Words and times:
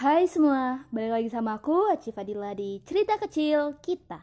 Hai 0.00 0.24
semua, 0.24 0.88
balik 0.88 1.12
lagi 1.12 1.28
sama 1.28 1.60
aku 1.60 1.92
Aci 1.92 2.08
Fadila 2.08 2.56
di 2.56 2.80
Cerita 2.88 3.20
Kecil 3.20 3.76
Kita. 3.84 4.16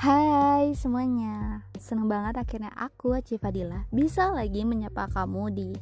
Hai 0.00 0.72
semuanya, 0.72 1.68
seneng 1.76 2.08
banget 2.08 2.40
akhirnya 2.40 2.72
aku 2.80 3.12
Aci 3.12 3.36
Fadila 3.36 3.84
bisa 3.92 4.32
lagi 4.32 4.64
menyapa 4.64 5.12
kamu 5.12 5.44
di 5.52 5.76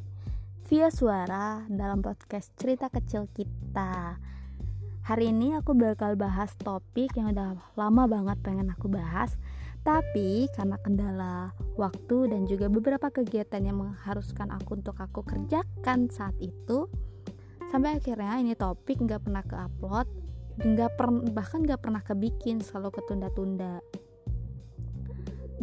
via 0.67 0.91
suara 0.91 1.63
dalam 1.71 2.03
podcast 2.03 2.51
Cerita 2.59 2.91
Kecil 2.91 3.31
Kita 3.31 4.35
Hari 5.07 5.31
ini 5.31 5.55
aku 5.55 5.71
bakal 5.71 6.19
bahas 6.19 6.51
topik 6.59 7.15
yang 7.15 7.31
udah 7.31 7.55
lama 7.79 8.03
banget 8.11 8.43
pengen 8.43 8.67
aku 8.75 8.91
bahas. 8.91 9.39
Tapi 9.87 10.51
karena 10.51 10.75
kendala 10.83 11.55
waktu 11.79 12.27
dan 12.27 12.43
juga 12.43 12.67
beberapa 12.67 13.07
kegiatan 13.07 13.63
yang 13.63 13.79
mengharuskan 13.79 14.51
aku 14.51 14.83
untuk 14.83 14.99
aku 14.99 15.23
kerjakan 15.23 16.11
saat 16.11 16.35
itu 16.43 16.91
Sampai 17.71 17.99
akhirnya 17.99 18.35
ini 18.39 18.51
topik 18.55 18.99
nggak 18.99 19.27
pernah 19.27 19.43
ke-upload 19.47 20.07
nggak 20.57 20.91
per, 20.99 21.07
bahkan 21.31 21.63
nggak 21.63 21.79
pernah 21.79 22.03
kebikin 22.03 22.59
selalu 22.59 22.99
ketunda-tunda. 22.99 23.79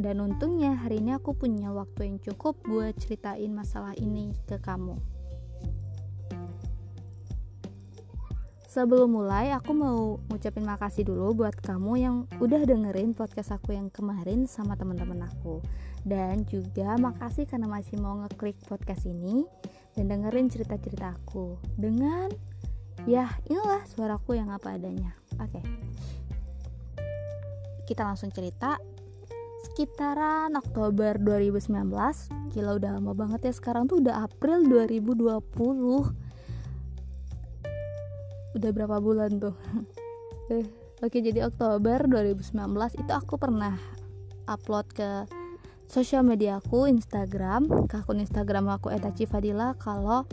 Dan 0.00 0.24
untungnya 0.24 0.72
hari 0.80 1.04
ini 1.04 1.20
aku 1.20 1.36
punya 1.36 1.68
waktu 1.68 2.08
yang 2.08 2.18
cukup 2.24 2.64
buat 2.64 2.96
ceritain 2.96 3.52
masalah 3.52 3.92
ini 4.00 4.32
ke 4.48 4.56
kamu 4.56 5.13
Sebelum 8.74 9.22
mulai, 9.22 9.54
aku 9.54 9.70
mau 9.70 10.18
ngucapin 10.26 10.66
makasih 10.66 11.06
dulu 11.06 11.46
buat 11.46 11.54
kamu 11.62 11.92
yang 11.94 12.16
udah 12.42 12.66
dengerin 12.66 13.14
podcast 13.14 13.54
aku 13.54 13.70
yang 13.70 13.86
kemarin 13.86 14.50
sama 14.50 14.74
teman-teman 14.74 15.30
aku. 15.30 15.62
Dan 16.02 16.42
juga 16.42 16.98
makasih 16.98 17.46
karena 17.46 17.70
masih 17.70 18.02
mau 18.02 18.18
ngeklik 18.26 18.58
podcast 18.66 19.06
ini 19.06 19.46
dan 19.94 20.10
dengerin 20.10 20.50
cerita-cerita 20.50 21.14
aku 21.14 21.54
dengan 21.78 22.34
ya 23.06 23.30
inilah 23.46 23.86
suaraku 23.86 24.42
yang 24.42 24.50
apa 24.50 24.74
adanya. 24.74 25.14
Oke. 25.38 25.62
Kita 27.86 28.02
langsung 28.10 28.34
cerita 28.34 28.74
sekitaran 29.70 30.50
Oktober 30.58 31.14
2019 31.22 31.70
Gila 32.50 32.82
udah 32.82 32.90
lama 32.98 33.14
banget 33.14 33.50
ya 33.50 33.52
sekarang 33.54 33.86
tuh 33.86 34.02
udah 34.02 34.26
April 34.26 34.66
2020 34.66 36.23
udah 38.54 38.70
berapa 38.70 38.96
bulan 39.02 39.42
tuh? 39.42 39.54
Eh, 40.52 40.68
Oke 41.04 41.20
jadi 41.20 41.44
Oktober 41.44 42.06
2019 42.08 42.54
itu 42.96 43.12
aku 43.12 43.36
pernah 43.36 43.76
upload 44.48 44.88
ke 44.94 45.28
sosial 45.84 46.24
media 46.24 46.62
aku 46.62 46.88
Instagram 46.88 47.66
ke 47.90 48.00
akun 48.00 48.24
Instagram 48.24 48.72
aku 48.72 48.88
Etaci 48.88 49.28
Fadila 49.28 49.76
kalau 49.76 50.24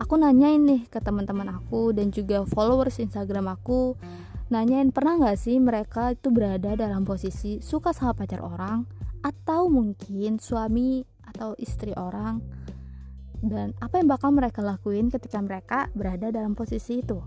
aku 0.00 0.14
nanyain 0.16 0.64
nih 0.64 0.88
ke 0.88 1.02
teman-teman 1.02 1.50
aku 1.50 1.92
dan 1.92 2.08
juga 2.08 2.46
followers 2.48 3.02
Instagram 3.02 3.52
aku 3.52 4.00
nanyain 4.48 4.94
pernah 4.94 5.20
nggak 5.20 5.36
sih 5.36 5.60
mereka 5.60 6.16
itu 6.16 6.32
berada 6.32 6.72
dalam 6.72 7.04
posisi 7.04 7.60
suka 7.60 7.92
sama 7.92 8.16
pacar 8.16 8.40
orang 8.40 8.88
atau 9.20 9.68
mungkin 9.68 10.40
suami 10.40 11.04
atau 11.26 11.52
istri 11.60 11.92
orang? 11.92 12.40
Dan 13.38 13.76
apa 13.78 14.00
yang 14.00 14.08
bakal 14.08 14.32
mereka 14.32 14.64
lakuin 14.64 15.12
ketika 15.12 15.38
mereka 15.38 15.92
berada 15.94 16.32
dalam 16.32 16.56
posisi 16.56 17.04
itu 17.04 17.22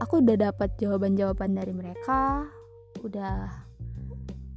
aku 0.00 0.24
udah 0.24 0.50
dapat 0.50 0.72
jawaban-jawaban 0.80 1.52
dari 1.52 1.72
mereka 1.76 2.48
udah 3.04 3.52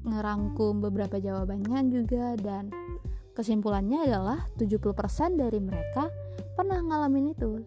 ngerangkum 0.06 0.80
beberapa 0.86 1.18
jawabannya 1.18 1.90
juga 1.90 2.38
dan 2.40 2.70
kesimpulannya 3.36 4.08
adalah 4.08 4.48
70% 4.56 5.36
dari 5.36 5.60
mereka 5.60 6.08
pernah 6.56 6.80
ngalamin 6.80 7.36
itu. 7.36 7.66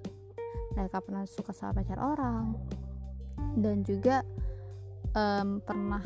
Mereka 0.79 1.03
pernah 1.05 1.27
suka 1.27 1.53
sama 1.53 1.83
pacar 1.83 1.99
orang 1.99 2.55
dan 3.59 3.83
juga 3.83 4.23
um, 5.13 5.59
pernah 5.61 6.05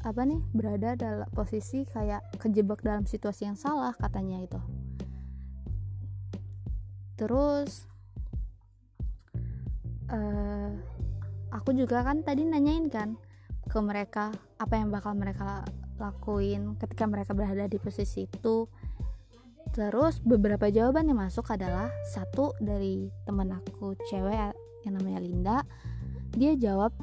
apa 0.00 0.24
nih 0.24 0.40
berada 0.56 0.96
dalam 0.96 1.28
posisi 1.36 1.84
kayak 1.84 2.40
kejebak 2.40 2.80
dalam 2.80 3.04
situasi 3.04 3.44
yang 3.44 3.58
salah 3.60 3.92
katanya 3.92 4.40
itu. 4.40 4.60
Terus 7.20 7.84
uh, 10.12 10.70
aku 11.54 11.74
juga 11.74 12.02
kan 12.02 12.22
tadi 12.22 12.46
nanyain 12.46 12.86
kan 12.90 13.18
ke 13.70 13.78
mereka 13.78 14.34
apa 14.58 14.74
yang 14.78 14.90
bakal 14.90 15.14
mereka 15.14 15.62
lakuin 16.00 16.74
ketika 16.80 17.06
mereka 17.06 17.32
berada 17.36 17.70
di 17.70 17.78
posisi 17.78 18.26
itu. 18.26 18.66
Terus 19.70 20.18
beberapa 20.18 20.66
jawaban 20.66 21.06
yang 21.06 21.22
masuk 21.22 21.46
adalah 21.54 21.86
satu 22.10 22.58
dari 22.58 23.06
temen 23.22 23.54
aku 23.54 23.94
cewek 24.10 24.50
yang 24.82 24.98
namanya 24.98 25.20
Linda 25.22 25.58
dia 26.34 26.54
jawab 26.54 26.94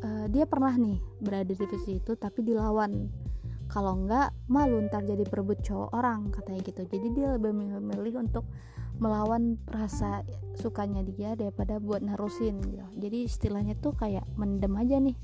uh, 0.00 0.26
dia 0.28 0.44
pernah 0.48 0.72
nih 0.76 1.00
berada 1.20 1.48
di 1.48 1.56
posisi 1.56 2.00
itu 2.00 2.16
tapi 2.16 2.44
dilawan. 2.44 3.08
Kalau 3.66 3.98
enggak 3.98 4.30
malu 4.46 4.78
ntar 4.86 5.02
jadi 5.02 5.26
perebut 5.26 5.58
cowok 5.64 5.90
orang 5.90 6.30
katanya 6.30 6.60
gitu. 6.62 6.82
Jadi 6.86 7.06
dia 7.16 7.34
lebih 7.34 7.50
memilih 7.50 8.22
untuk 8.22 8.46
melawan 8.96 9.60
rasa 9.68 10.24
sukanya 10.56 11.04
dia 11.04 11.36
daripada 11.36 11.76
buat 11.76 12.00
narusin 12.00 12.60
gitu. 12.64 12.86
Jadi 12.96 13.28
istilahnya 13.28 13.76
tuh 13.76 13.92
kayak 13.92 14.24
mendem 14.40 14.72
aja 14.76 14.96
nih 14.96 15.16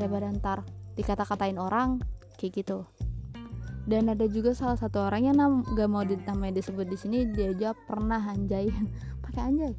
daripada 0.00 0.32
ntar 0.32 0.58
dikata-katain 0.96 1.60
orang 1.60 2.00
kayak 2.40 2.64
gitu. 2.64 2.88
Dan 3.84 4.08
ada 4.08 4.24
juga 4.24 4.56
salah 4.56 4.80
satu 4.80 5.04
orang 5.04 5.28
yang 5.28 5.36
nam 5.36 5.60
gak 5.76 5.88
mau 5.92 6.00
namanya 6.00 6.64
disebut 6.64 6.88
di 6.88 6.96
sini 6.96 7.18
dia 7.28 7.52
jawab 7.52 7.76
pernah 7.84 8.20
anjay. 8.32 8.72
Pakai 9.24 9.42
anjay. 9.52 9.74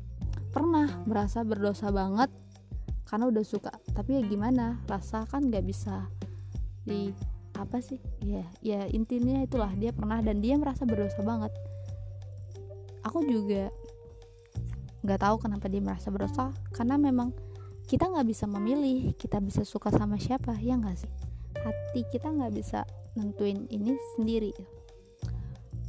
Pernah 0.54 1.04
merasa 1.10 1.42
berdosa 1.42 1.90
banget 1.90 2.30
karena 3.10 3.26
udah 3.34 3.42
suka. 3.42 3.74
Tapi 3.98 4.22
ya 4.22 4.24
gimana 4.24 4.78
rasa 4.86 5.26
kan 5.26 5.50
gak 5.50 5.66
bisa 5.66 6.06
di 6.86 7.10
apa 7.58 7.82
sih? 7.82 7.98
Ya 8.22 8.46
ya 8.62 8.86
intinya 8.86 9.42
itulah 9.42 9.74
dia 9.74 9.90
pernah 9.90 10.22
dan 10.22 10.38
dia 10.38 10.54
merasa 10.62 10.86
berdosa 10.86 11.26
banget 11.26 11.50
aku 13.06 13.22
juga 13.30 13.70
nggak 15.06 15.22
tahu 15.22 15.36
kenapa 15.46 15.70
dia 15.70 15.86
merasa 15.86 16.10
berdosa 16.10 16.50
karena 16.74 16.98
memang 16.98 17.30
kita 17.86 18.10
nggak 18.10 18.26
bisa 18.26 18.50
memilih 18.50 19.14
kita 19.14 19.38
bisa 19.38 19.62
suka 19.62 19.94
sama 19.94 20.18
siapa 20.18 20.58
ya 20.58 20.74
nggak 20.74 20.98
sih? 20.98 21.14
Hati 21.62 22.02
kita 22.10 22.34
nggak 22.34 22.54
bisa 22.58 22.82
nentuin 23.14 23.70
ini 23.70 23.94
sendiri. 24.18 24.50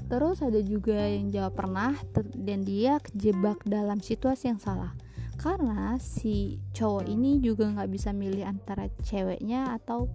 Terus 0.07 0.45
ada 0.45 0.61
juga 0.61 1.09
yang 1.09 1.33
jawab 1.33 1.57
pernah 1.57 1.97
dan 2.37 2.63
dia 2.63 3.01
kejebak 3.01 3.65
dalam 3.65 3.99
situasi 3.99 4.53
yang 4.53 4.61
salah. 4.61 4.93
Karena 5.41 5.97
si 5.97 6.61
cowok 6.77 7.09
ini 7.09 7.41
juga 7.41 7.73
nggak 7.73 7.91
bisa 7.91 8.13
milih 8.13 8.45
antara 8.45 8.93
ceweknya 9.03 9.73
atau 9.81 10.13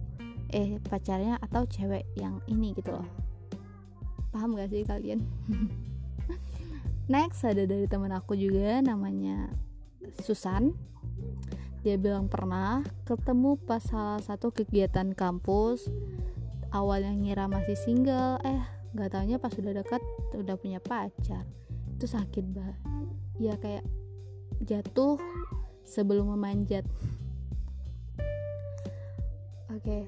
eh 0.54 0.78
pacarnya 0.86 1.42
atau 1.42 1.66
cewek 1.66 2.06
yang 2.14 2.38
ini 2.46 2.72
gitu 2.78 2.94
loh. 2.94 3.08
Paham 4.32 4.56
gak 4.56 4.72
sih 4.72 4.86
kalian 4.86 5.20
next 7.10 7.42
ada 7.42 7.66
dari 7.66 7.86
teman 7.90 8.14
aku 8.14 8.38
juga 8.38 8.78
namanya 8.82 9.50
Susan. 10.22 10.74
Dia 11.82 11.98
bilang 11.98 12.30
pernah 12.30 12.86
ketemu 13.02 13.58
pas 13.58 13.82
salah 13.82 14.22
satu 14.22 14.54
kegiatan 14.54 15.14
kampus. 15.14 15.90
Awalnya 16.70 17.12
ngira 17.18 17.44
masih 17.50 17.74
single. 17.74 18.38
Eh 18.46 18.62
gak 18.94 19.18
taunya 19.18 19.40
pas 19.42 19.50
udah 19.50 19.72
dekat 19.74 20.02
udah 20.36 20.54
punya 20.54 20.78
pacar. 20.78 21.42
Itu 21.98 22.06
sakit 22.06 22.44
banget 22.54 22.78
ya 23.40 23.58
kayak 23.58 23.82
jatuh 24.62 25.18
sebelum 25.82 26.30
memanjat. 26.38 26.86
Oke. 29.72 29.82
Okay. 29.82 30.02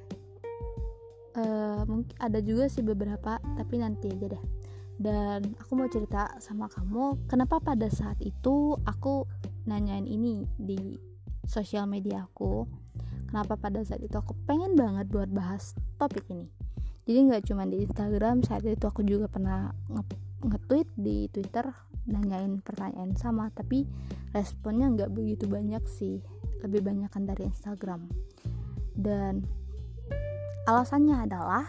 uh, 1.34 1.42
eh, 1.42 1.80
mungkin 1.90 2.14
ada 2.22 2.38
juga 2.38 2.70
sih 2.70 2.86
beberapa 2.86 3.42
tapi 3.58 3.82
nanti 3.82 4.14
aja 4.14 4.38
deh 4.38 4.44
dan 4.94 5.58
aku 5.58 5.74
mau 5.74 5.90
cerita 5.90 6.30
sama 6.38 6.70
kamu 6.70 7.26
kenapa 7.26 7.58
pada 7.58 7.90
saat 7.90 8.18
itu 8.22 8.78
aku 8.86 9.26
nanyain 9.66 10.06
ini 10.06 10.46
di 10.54 10.98
sosial 11.44 11.90
media 11.90 12.24
aku? 12.28 12.64
Kenapa 13.28 13.58
pada 13.58 13.82
saat 13.82 13.98
itu 14.00 14.14
aku 14.14 14.38
pengen 14.46 14.78
banget 14.78 15.10
buat 15.10 15.26
bahas 15.26 15.74
topik 15.98 16.24
ini? 16.30 16.46
Jadi 17.04 17.18
nggak 17.28 17.44
cuma 17.50 17.68
di 17.68 17.84
Instagram 17.84 18.46
saat 18.46 18.64
itu 18.64 18.86
aku 18.86 19.04
juga 19.04 19.28
pernah 19.28 19.74
nge-tweet 20.44 20.88
di 20.96 21.28
Twitter 21.28 21.68
nanyain 22.04 22.60
pertanyaan 22.60 23.16
sama 23.16 23.48
tapi 23.52 23.88
responnya 24.32 24.88
nggak 24.92 25.10
begitu 25.12 25.44
banyak 25.50 25.82
sih. 25.84 26.22
Lebih 26.64 26.80
banyak 26.80 27.10
kan 27.12 27.28
dari 27.28 27.50
Instagram. 27.50 28.08
Dan 28.94 29.44
alasannya 30.64 31.28
adalah 31.28 31.64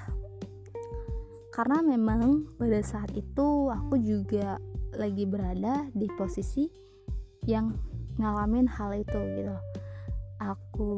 karena 1.55 1.79
memang 1.79 2.51
pada 2.59 2.83
saat 2.83 3.15
itu 3.15 3.71
aku 3.71 3.95
juga 3.95 4.59
lagi 4.91 5.23
berada 5.23 5.87
di 5.95 6.03
posisi 6.19 6.67
yang 7.47 7.71
ngalamin 8.19 8.67
hal 8.67 8.91
itu 8.91 9.15
gitu. 9.39 9.55
Aku 10.43 10.91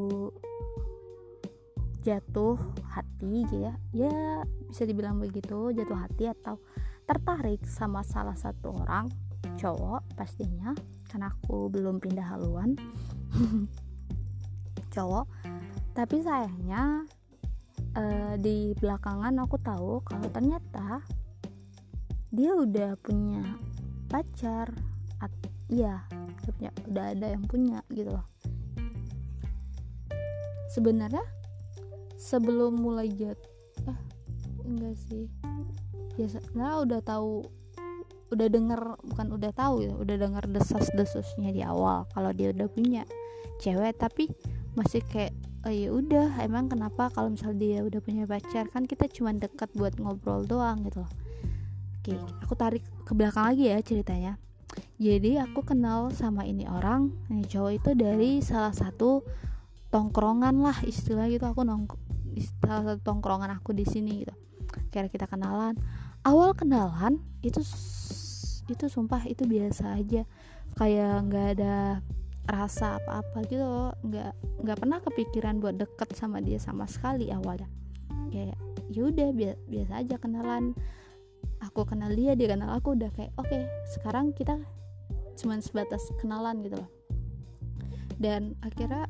jatuh 2.01 2.57
hati 2.89 3.45
gitu 3.45 3.69
ya. 3.69 3.77
Ya 3.93 4.41
bisa 4.65 4.89
dibilang 4.89 5.21
begitu 5.21 5.77
jatuh 5.77 5.93
hati 5.93 6.25
atau 6.25 6.57
tertarik 7.05 7.61
sama 7.69 8.01
salah 8.01 8.33
satu 8.33 8.81
orang 8.81 9.13
cowok 9.61 10.17
pastinya 10.17 10.73
karena 11.05 11.37
aku 11.37 11.69
belum 11.69 12.01
pindah 12.01 12.33
haluan. 12.33 12.73
Cowok. 14.97 15.29
Tapi 15.93 16.25
sayangnya 16.25 17.05
uh, 17.97 18.33
di 18.37 18.77
belakangan 18.77 19.33
aku 19.41 19.57
tahu 19.57 20.05
kalau 20.05 20.29
ternyata 20.29 21.01
dia 22.29 22.53
udah 22.53 22.93
punya 23.01 23.41
pacar 24.07 24.69
iya 25.67 26.07
punya 26.47 26.71
udah 26.87 27.05
ada 27.11 27.27
yang 27.35 27.43
punya 27.43 27.83
gitu 27.91 28.07
loh. 28.07 28.23
Sebenarnya 30.71 31.23
sebelum 32.15 32.79
mulai 32.79 33.11
jat 33.11 33.35
eh 33.83 33.99
enggak 34.63 34.95
sih. 35.11 35.27
Ya 36.15 36.27
nah 36.55 36.81
udah 36.81 37.03
tahu 37.03 37.43
udah 38.27 38.47
denger 38.51 38.81
bukan 39.07 39.27
udah 39.39 39.51
tahu 39.55 39.87
ya 39.87 39.93
udah 39.95 40.15
denger 40.19 40.43
desas 40.51 40.91
desusnya 40.91 41.51
di 41.55 41.63
awal 41.63 42.03
kalau 42.11 42.35
dia 42.35 42.51
udah 42.51 42.67
punya 42.67 43.07
cewek 43.63 43.95
tapi 43.95 44.27
masih 44.75 44.99
kayak 45.07 45.31
oh 45.65 45.73
ya 45.73 45.89
udah 45.89 46.37
emang 46.43 46.69
kenapa 46.69 47.09
kalau 47.09 47.33
misal 47.33 47.55
dia 47.57 47.81
udah 47.81 47.97
punya 48.03 48.29
pacar? 48.29 48.69
Kan 48.69 48.85
kita 48.85 49.09
cuma 49.09 49.33
dekat 49.33 49.71
buat 49.73 49.97
ngobrol 49.97 50.45
doang 50.45 50.85
gitu 50.85 51.01
loh. 51.01 51.11
Oke 52.01 52.13
aku 52.43 52.53
tarik 52.53 52.83
ke 53.03 53.11
belakang 53.17 53.49
lagi 53.49 53.71
ya 53.71 53.79
ceritanya. 53.81 54.37
Jadi 54.97 55.37
aku 55.41 55.65
kenal 55.65 56.13
sama 56.13 56.45
ini 56.45 56.65
orang 56.69 57.13
ini 57.29 57.45
cowok 57.45 57.71
itu 57.73 57.89
dari 57.97 58.31
salah 58.41 58.73
satu 58.73 59.25
tongkrongan 59.89 60.61
lah 60.61 60.77
istilah 60.85 61.29
gitu. 61.29 61.45
Aku 61.49 61.65
nong 61.65 61.89
salah 62.61 62.93
satu 62.93 63.01
tongkrongan 63.01 63.53
aku 63.57 63.73
di 63.73 63.85
sini 63.85 64.25
gitu. 64.25 64.35
Kira 64.93 65.09
kita 65.09 65.25
kenalan. 65.25 65.77
Awal 66.25 66.53
kenalan 66.53 67.23
itu 67.41 67.61
itu 68.67 68.85
sumpah 68.89 69.23
itu 69.25 69.47
biasa 69.47 69.97
aja. 69.97 70.27
Kayak 70.77 71.13
nggak 71.29 71.47
ada 71.57 71.75
rasa 72.47 72.97
apa-apa 73.03 73.43
gitu 73.51 73.61
loh. 73.61 73.91
Nggak 74.01 74.31
nggak 74.63 74.77
pernah 74.79 74.99
kepikiran 75.03 75.59
buat 75.59 75.75
deket 75.75 76.15
sama 76.15 76.39
dia 76.39 76.57
sama 76.57 76.87
sekali 76.87 77.29
awalnya. 77.29 77.67
Kayak 78.31 78.57
yaudah 78.91 79.29
bi 79.35 79.51
biasa 79.67 80.01
aja 80.01 80.15
kenalan. 80.17 80.73
Aku 81.61 81.83
kenal 81.83 82.15
dia 82.15 82.33
dia 82.33 82.53
kenal 82.55 82.71
aku 82.71 82.95
udah 82.95 83.11
kayak 83.11 83.33
oke 83.35 83.49
okay, 83.49 83.67
sekarang 83.97 84.31
kita 84.31 84.57
cuman 85.37 85.59
sebatas 85.61 86.07
kenalan 86.17 86.63
gitu 86.63 86.79
loh. 86.79 86.89
Dan 88.17 88.57
akhirnya 88.65 89.05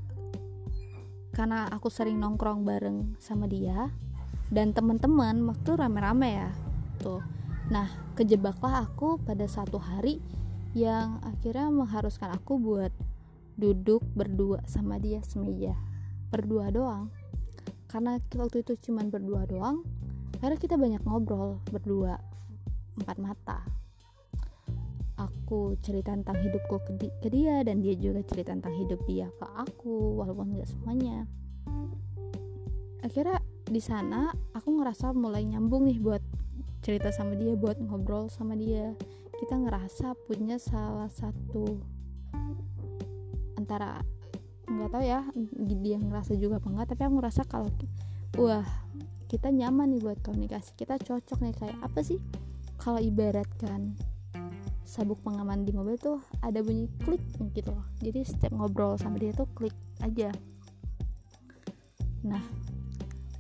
karena 1.31 1.69
aku 1.69 1.88
sering 1.94 2.18
nongkrong 2.18 2.66
bareng 2.66 3.16
sama 3.22 3.45
dia 3.45 3.94
dan 4.50 4.74
teman-teman 4.74 5.45
waktu 5.45 5.69
rame-rame 5.78 6.30
ya 6.44 6.50
tuh. 7.00 7.22
Nah 7.69 7.88
kejebaklah 8.18 8.90
aku 8.90 9.22
pada 9.22 9.45
satu 9.45 9.78
hari 9.78 10.18
yang 10.74 11.22
akhirnya 11.22 11.69
mengharuskan 11.69 12.33
aku 12.33 12.57
buat 12.57 12.92
duduk 13.57 14.06
berdua 14.13 14.62
sama 14.69 15.01
dia 15.01 15.19
semeja. 15.25 15.74
Berdua 16.30 16.69
doang. 16.69 17.09
Karena 17.89 18.21
waktu 18.21 18.62
itu 18.62 18.77
cuma 18.88 19.01
berdua 19.04 19.50
doang 19.50 19.81
karena 20.38 20.54
kita 20.54 20.77
banyak 20.77 21.01
ngobrol 21.01 21.57
berdua 21.74 22.21
empat 23.01 23.18
mata. 23.18 23.59
Aku 25.18 25.74
cerita 25.81 26.13
tentang 26.13 26.38
hidupku 26.38 26.77
ke, 26.86 26.92
di 26.94 27.09
ke 27.25 27.27
dia 27.33 27.65
dan 27.65 27.81
dia 27.81 27.98
juga 27.98 28.21
cerita 28.21 28.54
tentang 28.54 28.77
hidup 28.77 29.01
dia 29.09 29.33
ke 29.33 29.45
aku 29.57 30.21
walaupun 30.21 30.54
nggak 30.54 30.69
semuanya. 30.69 31.25
Akhirnya 33.01 33.42
di 33.65 33.81
sana 33.81 34.30
aku 34.54 34.77
ngerasa 34.77 35.18
mulai 35.18 35.42
nyambung 35.50 35.89
nih 35.89 35.98
buat 35.98 36.21
cerita 36.86 37.09
sama 37.09 37.33
dia 37.33 37.57
buat 37.57 37.81
ngobrol 37.81 38.30
sama 38.30 38.54
dia. 38.54 38.94
Kita 39.42 39.57
ngerasa 39.57 40.13
punya 40.30 40.62
salah 40.62 41.09
satu 41.09 41.96
antara 43.68 44.00
nggak 44.68 44.90
tahu 44.96 45.04
ya 45.04 45.28
dia 45.84 46.00
ngerasa 46.00 46.40
juga 46.40 46.64
apa 46.64 46.68
enggak 46.72 46.88
tapi 46.96 47.02
aku 47.04 47.14
ngerasa 47.19 47.42
kalau 47.52 47.68
wah 48.40 48.64
kita 49.28 49.52
nyaman 49.52 49.92
nih 49.92 50.00
buat 50.00 50.24
komunikasi 50.24 50.72
kita 50.80 50.96
cocok 51.04 51.44
nih 51.44 51.56
kayak 51.60 51.78
apa 51.84 52.00
sih? 52.00 52.24
Kalau 52.80 53.04
ibaratkan 53.04 54.00
sabuk 54.88 55.19
pengaman 55.19 55.68
di 55.68 55.75
mobil 55.75 56.00
tuh 56.00 56.24
ada 56.40 56.64
bunyi 56.64 56.88
klik 57.04 57.19
gitu 57.52 57.75
loh. 57.75 57.84
Jadi 58.00 58.24
setiap 58.24 58.56
ngobrol 58.56 58.96
sama 58.96 59.19
dia 59.19 59.36
tuh 59.36 59.52
klik 59.52 59.75
aja. 60.00 60.31
Nah 62.24 62.40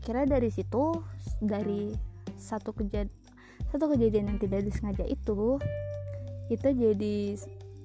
kira 0.03 0.27
dari 0.27 0.51
situ 0.51 0.91
dari 1.39 1.95
satu 2.35 2.75
kejadian 2.75 3.07
satu 3.71 3.91
kejadian 3.95 4.35
yang 4.35 4.39
tidak 4.39 4.67
disengaja 4.67 5.03
itu 5.07 5.59
itu 6.47 6.67
jadi 6.67 7.17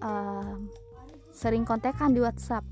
uh, 0.03 0.55
sering 1.32 1.64
kontekan 1.64 2.12
di 2.12 2.20
WhatsApp. 2.20 2.62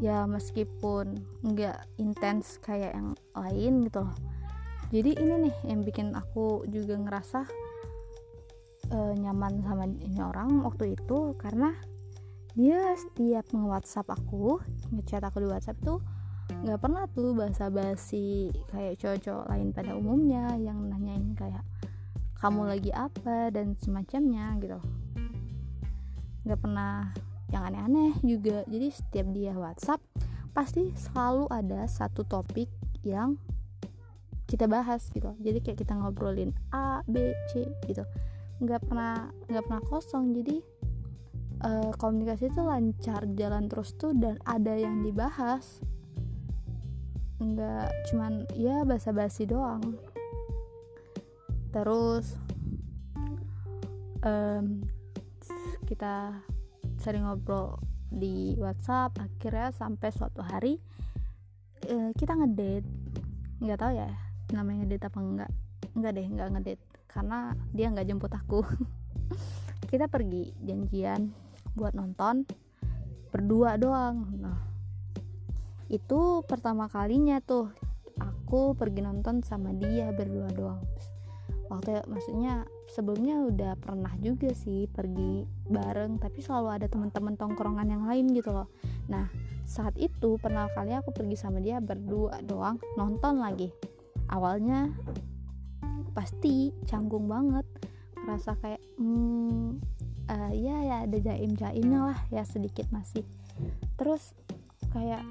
Ya 0.00 0.24
meskipun 0.24 1.20
nggak 1.42 1.98
intens 1.98 2.62
kayak 2.62 2.94
yang 2.94 3.18
lain 3.34 3.84
gitu 3.84 4.06
loh. 4.06 4.14
Jadi 4.94 5.18
ini 5.18 5.50
nih 5.50 5.56
yang 5.66 5.82
bikin 5.82 6.14
aku 6.14 6.62
juga 6.70 6.94
ngerasa 6.94 7.42
uh, 8.94 9.14
nyaman 9.18 9.62
sama 9.66 9.84
ini 9.90 10.20
orang 10.22 10.62
waktu 10.62 10.94
itu 10.94 11.34
karena 11.40 11.74
dia 12.56 12.96
setiap 12.96 13.44
nge-WhatsApp 13.52 14.08
aku 14.16 14.62
ngechat 14.94 15.20
aku 15.20 15.44
di 15.44 15.48
WhatsApp 15.50 15.76
tuh 15.84 16.00
nggak 16.64 16.80
pernah 16.80 17.04
tuh 17.10 17.34
bahasa 17.36 17.68
basi 17.68 18.54
kayak 18.70 18.96
cowok-cowok 19.02 19.46
lain 19.50 19.68
pada 19.74 19.92
umumnya 19.98 20.54
yang 20.56 20.88
nanyain 20.88 21.34
kayak 21.36 21.66
kamu 22.38 22.68
lagi 22.68 22.92
apa? 22.94 23.50
dan 23.50 23.74
semacamnya 23.76 24.54
gitu 24.62 24.78
nggak 26.46 26.60
pernah 26.62 27.10
yang 27.52 27.62
aneh-aneh 27.62 28.18
juga. 28.26 28.66
Jadi 28.66 28.88
setiap 28.90 29.26
dia 29.30 29.54
WhatsApp 29.54 30.02
pasti 30.56 30.90
selalu 30.96 31.46
ada 31.52 31.84
satu 31.84 32.24
topik 32.24 32.66
yang 33.06 33.36
kita 34.46 34.70
bahas 34.70 35.06
gitu. 35.10 35.34
Jadi 35.42 35.58
kayak 35.58 35.78
kita 35.82 35.98
ngobrolin 35.98 36.54
A 36.70 37.02
B 37.04 37.34
C 37.50 37.66
gitu. 37.90 38.06
Nggak 38.62 38.86
pernah 38.86 39.28
nggak 39.50 39.64
pernah 39.66 39.82
kosong. 39.84 40.32
Jadi 40.32 40.62
uh, 41.66 41.90
komunikasi 41.98 42.48
itu 42.50 42.62
lancar 42.62 43.26
jalan 43.34 43.66
terus 43.66 43.92
tuh 43.98 44.14
dan 44.14 44.38
ada 44.46 44.72
yang 44.74 45.02
dibahas. 45.02 45.82
Nggak 47.36 47.92
cuman 48.08 48.48
ya 48.56 48.86
basa-basi 48.86 49.44
doang. 49.44 49.98
Terus 51.68 52.32
um, 54.24 54.80
kita 55.84 56.40
sering 57.06 57.22
ngobrol 57.22 57.78
di 58.10 58.58
WhatsApp 58.58 59.14
akhirnya 59.22 59.70
sampai 59.70 60.10
suatu 60.10 60.42
hari 60.42 60.82
uh, 61.86 62.10
kita 62.18 62.34
ngedate. 62.34 62.82
Nggak 63.62 63.78
tahu 63.78 63.92
ya 63.94 64.10
namanya 64.50 64.82
ngedate 64.82 65.06
apa 65.06 65.18
enggak 65.22 65.50
enggak 65.94 66.12
deh 66.18 66.26
enggak 66.26 66.48
ngedate 66.50 66.82
karena 67.06 67.38
dia 67.70 67.86
nggak 67.94 68.06
jemput 68.10 68.32
aku. 68.34 68.66
Kita 69.90 70.10
pergi 70.10 70.50
janjian 70.66 71.30
buat 71.78 71.94
nonton 71.94 72.42
berdua 73.30 73.78
doang. 73.78 74.26
Nah 74.42 74.58
itu 75.86 76.42
pertama 76.42 76.90
kalinya 76.90 77.38
tuh 77.38 77.70
aku 78.18 78.74
pergi 78.74 79.06
nonton 79.06 79.46
sama 79.46 79.70
dia 79.70 80.10
berdua 80.10 80.50
doang. 80.50 80.82
Waktu 81.70 82.02
maksudnya 82.10 82.66
sebelumnya 82.86 83.42
udah 83.42 83.72
pernah 83.78 84.14
juga 84.22 84.54
sih 84.54 84.86
pergi 84.86 85.42
bareng 85.66 86.22
tapi 86.22 86.38
selalu 86.38 86.68
ada 86.80 86.86
teman-teman 86.86 87.34
tongkrongan 87.34 87.88
yang 87.90 88.04
lain 88.06 88.30
gitu 88.30 88.54
loh. 88.54 88.70
Nah 89.10 89.26
saat 89.66 89.98
itu 89.98 90.38
pernah 90.38 90.70
kali 90.70 90.94
aku 90.94 91.10
pergi 91.10 91.34
sama 91.34 91.58
dia 91.58 91.82
berdua 91.82 92.38
doang 92.46 92.78
nonton 92.94 93.42
lagi. 93.42 93.74
Awalnya 94.30 94.90
pasti 96.14 96.72
canggung 96.86 97.26
banget 97.28 97.66
rasa 98.26 98.56
kayak 98.58 98.82
hmm 98.98 99.78
uh, 100.30 100.52
ya 100.54 100.76
ya 100.82 100.96
ada 101.04 101.18
jaim 101.18 101.52
jaimnya 101.58 102.14
lah 102.14 102.18
ya 102.30 102.46
sedikit 102.46 102.86
masih. 102.94 103.26
Terus 103.98 104.32
kayak 104.94 105.26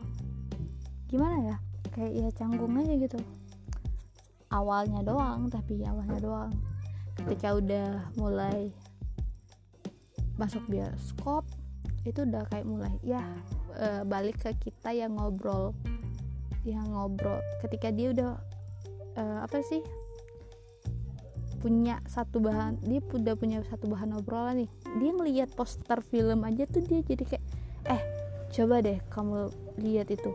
gimana 1.08 1.56
ya? 1.56 1.58
Kayak 1.96 2.12
ya 2.12 2.28
canggung 2.36 2.76
aja 2.76 2.94
gitu. 3.00 3.20
Awalnya 4.52 5.02
doang 5.02 5.48
tapi 5.48 5.82
awalnya 5.88 6.20
doang 6.20 6.75
ketika 7.16 7.56
udah 7.56 7.88
mulai 8.20 8.72
masuk 10.36 10.64
bioskop 10.68 11.48
itu 12.06 12.22
udah 12.22 12.46
kayak 12.52 12.68
mulai 12.68 12.94
ya 13.02 13.24
e, 13.74 14.06
balik 14.06 14.38
ke 14.44 14.52
kita 14.70 14.94
yang 14.94 15.18
ngobrol 15.18 15.74
yang 16.66 16.86
ngobrol. 16.92 17.42
Ketika 17.64 17.90
dia 17.90 18.14
udah 18.14 18.32
e, 19.18 19.24
apa 19.42 19.58
sih 19.66 19.82
punya 21.66 21.98
satu 22.06 22.38
bahan 22.38 22.78
dia 22.86 23.02
udah 23.02 23.34
punya 23.34 23.66
satu 23.66 23.90
bahan 23.90 24.14
obrolan 24.14 24.62
nih 24.62 24.70
dia 25.02 25.12
ngelihat 25.18 25.50
poster 25.58 25.98
film 26.06 26.46
aja 26.46 26.70
tuh 26.70 26.86
dia 26.86 27.02
jadi 27.02 27.26
kayak 27.26 27.46
eh 27.90 28.02
coba 28.54 28.86
deh 28.86 29.02
kamu 29.10 29.50
lihat 29.82 30.14
itu. 30.14 30.30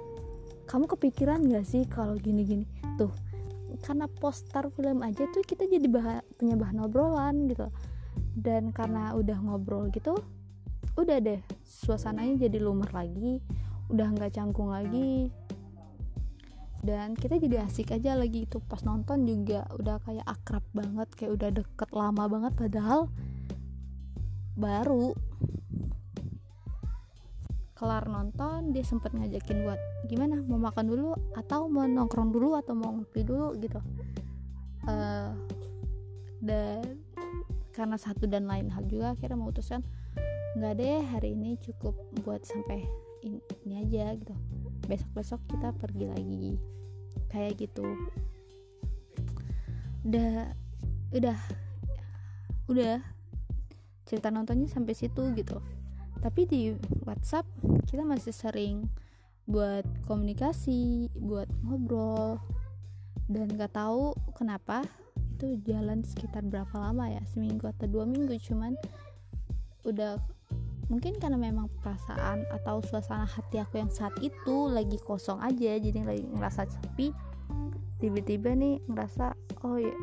Kamu 0.66 0.86
kepikiran 0.86 1.50
gak 1.50 1.66
sih 1.66 1.82
kalau 1.86 2.14
gini-gini? 2.14 2.62
Tuh 2.94 3.10
karena 3.80 4.06
poster 4.08 4.68
film 4.72 5.00
aja 5.02 5.24
tuh 5.32 5.42
kita 5.44 5.64
jadi 5.66 5.88
bahan, 5.88 6.22
punya 6.36 6.54
bahan 6.56 6.78
obrolan 6.84 7.48
gitu. 7.48 7.68
Dan 8.36 8.70
karena 8.70 9.16
udah 9.16 9.38
ngobrol 9.40 9.88
gitu 9.90 10.16
udah 10.98 11.22
deh 11.22 11.40
suasananya 11.64 12.50
jadi 12.50 12.58
lumer 12.60 12.90
lagi 12.90 13.38
udah 13.90 14.06
nggak 14.14 14.38
canggung 14.38 14.70
lagi. 14.70 15.28
Dan 16.80 17.12
kita 17.12 17.36
jadi 17.36 17.68
asik 17.68 17.92
aja 17.92 18.16
lagi 18.16 18.48
itu 18.48 18.56
pas 18.64 18.80
nonton 18.80 19.28
juga 19.28 19.68
udah 19.76 20.00
kayak 20.00 20.24
akrab 20.24 20.64
banget 20.72 21.12
kayak 21.12 21.32
udah 21.36 21.50
deket 21.52 21.90
lama 21.92 22.24
banget 22.24 22.52
padahal 22.56 23.12
baru 24.56 25.12
kelar 27.80 28.04
nonton 28.12 28.76
dia 28.76 28.84
sempat 28.84 29.16
ngajakin 29.16 29.64
buat 29.64 29.80
gimana 30.04 30.44
mau 30.44 30.60
makan 30.60 30.84
dulu 30.84 31.16
atau 31.32 31.64
mau 31.72 31.88
nongkrong 31.88 32.28
dulu 32.28 32.52
atau 32.60 32.76
mau 32.76 32.92
ngopi 32.92 33.24
dulu? 33.24 33.56
Gitu. 33.56 33.80
Uh, 34.84 35.32
dan 36.44 37.00
karena 37.72 37.96
satu 37.96 38.28
dan 38.28 38.44
lain 38.44 38.68
hal 38.68 38.84
juga 38.84 39.16
akhirnya 39.16 39.40
memutuskan 39.40 39.80
nggak 40.60 40.76
deh 40.76 41.00
hari 41.08 41.32
ini 41.32 41.56
cukup 41.64 41.96
buat 42.20 42.44
sampai 42.44 42.84
ini, 43.24 43.40
aja 43.80 44.12
gitu. 44.12 44.36
Besok-besok 44.84 45.40
kita 45.48 45.72
pergi 45.72 46.04
lagi. 46.04 46.52
Kayak 47.32 47.64
gitu. 47.64 47.86
Udah 50.04 50.52
udah 51.16 51.38
udah. 52.68 53.00
Cerita 54.04 54.28
nontonnya 54.28 54.66
sampai 54.66 54.92
situ 54.92 55.22
gitu. 55.38 55.62
Tapi 56.18 56.44
di 56.44 56.74
WhatsApp 57.06 57.46
kita 57.90 58.06
masih 58.06 58.30
sering 58.30 58.86
buat 59.50 59.82
komunikasi 60.06 61.10
buat 61.18 61.50
ngobrol 61.66 62.38
dan 63.26 63.50
gak 63.58 63.74
tahu 63.74 64.14
kenapa 64.38 64.86
itu 65.34 65.58
jalan 65.66 66.06
sekitar 66.06 66.46
berapa 66.46 66.70
lama 66.78 67.10
ya 67.10 67.18
seminggu 67.34 67.66
atau 67.66 67.90
dua 67.90 68.06
minggu 68.06 68.38
cuman 68.46 68.78
udah 69.82 70.22
mungkin 70.86 71.18
karena 71.18 71.34
memang 71.34 71.66
perasaan 71.82 72.46
atau 72.50 72.78
suasana 72.82 73.26
hati 73.26 73.58
aku 73.58 73.82
yang 73.82 73.90
saat 73.90 74.14
itu 74.22 74.70
lagi 74.70 74.98
kosong 75.02 75.42
aja 75.42 75.78
jadi 75.82 76.06
lagi 76.06 76.26
ngerasa 76.30 76.70
sepi 76.70 77.10
tiba-tiba 77.98 78.54
nih 78.54 78.78
ngerasa 78.86 79.34
oh 79.66 79.82
ya 79.82 79.94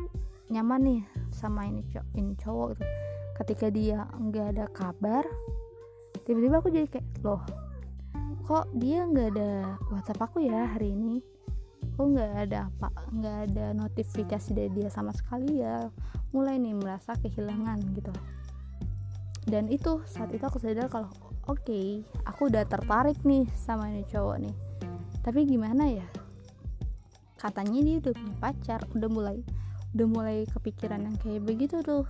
nyaman 0.52 0.80
nih 0.84 1.00
sama 1.32 1.64
ini 1.68 1.84
cowok 1.88 2.08
ini 2.16 2.32
cowok 2.36 2.68
gitu. 2.76 2.84
Ketika 3.38 3.66
dia 3.70 3.98
nggak 4.18 4.46
ada 4.56 4.66
kabar 4.72 5.24
tiba-tiba 6.26 6.60
aku 6.60 6.68
jadi 6.68 6.88
kayak 6.90 7.06
loh 7.22 7.67
kok 8.48 8.64
dia 8.72 9.04
nggak 9.04 9.36
ada 9.36 9.76
WhatsApp 9.92 10.24
aku 10.24 10.40
ya 10.40 10.72
hari 10.72 10.96
ini? 10.96 11.20
Kok 12.00 12.16
nggak 12.16 12.48
ada 12.48 12.72
apa 12.72 12.88
nggak 13.12 13.38
ada 13.52 13.76
notifikasi 13.76 14.56
dari 14.56 14.72
dia 14.72 14.88
sama 14.88 15.12
sekali 15.12 15.60
ya? 15.60 15.92
Mulai 16.32 16.56
nih 16.56 16.72
merasa 16.72 17.12
kehilangan 17.20 17.76
gitu. 17.92 18.08
Dan 19.44 19.68
itu 19.68 20.00
saat 20.08 20.32
itu 20.32 20.40
aku 20.40 20.56
sadar 20.56 20.88
kalau 20.88 21.12
oke 21.44 21.60
okay, 21.60 22.00
aku 22.24 22.48
udah 22.48 22.64
tertarik 22.64 23.20
nih 23.20 23.44
sama 23.52 23.92
ini 23.92 24.08
cowok 24.08 24.36
nih. 24.40 24.56
Tapi 25.20 25.44
gimana 25.44 25.84
ya? 25.92 26.08
Katanya 27.36 27.84
dia 27.84 28.00
udah 28.00 28.12
punya 28.16 28.36
pacar 28.40 28.80
udah 28.96 29.10
mulai 29.12 29.38
udah 29.92 30.08
mulai 30.08 30.38
kepikiran 30.48 31.04
yang 31.04 31.20
kayak 31.20 31.44
begitu 31.44 31.84
tuh. 31.84 32.08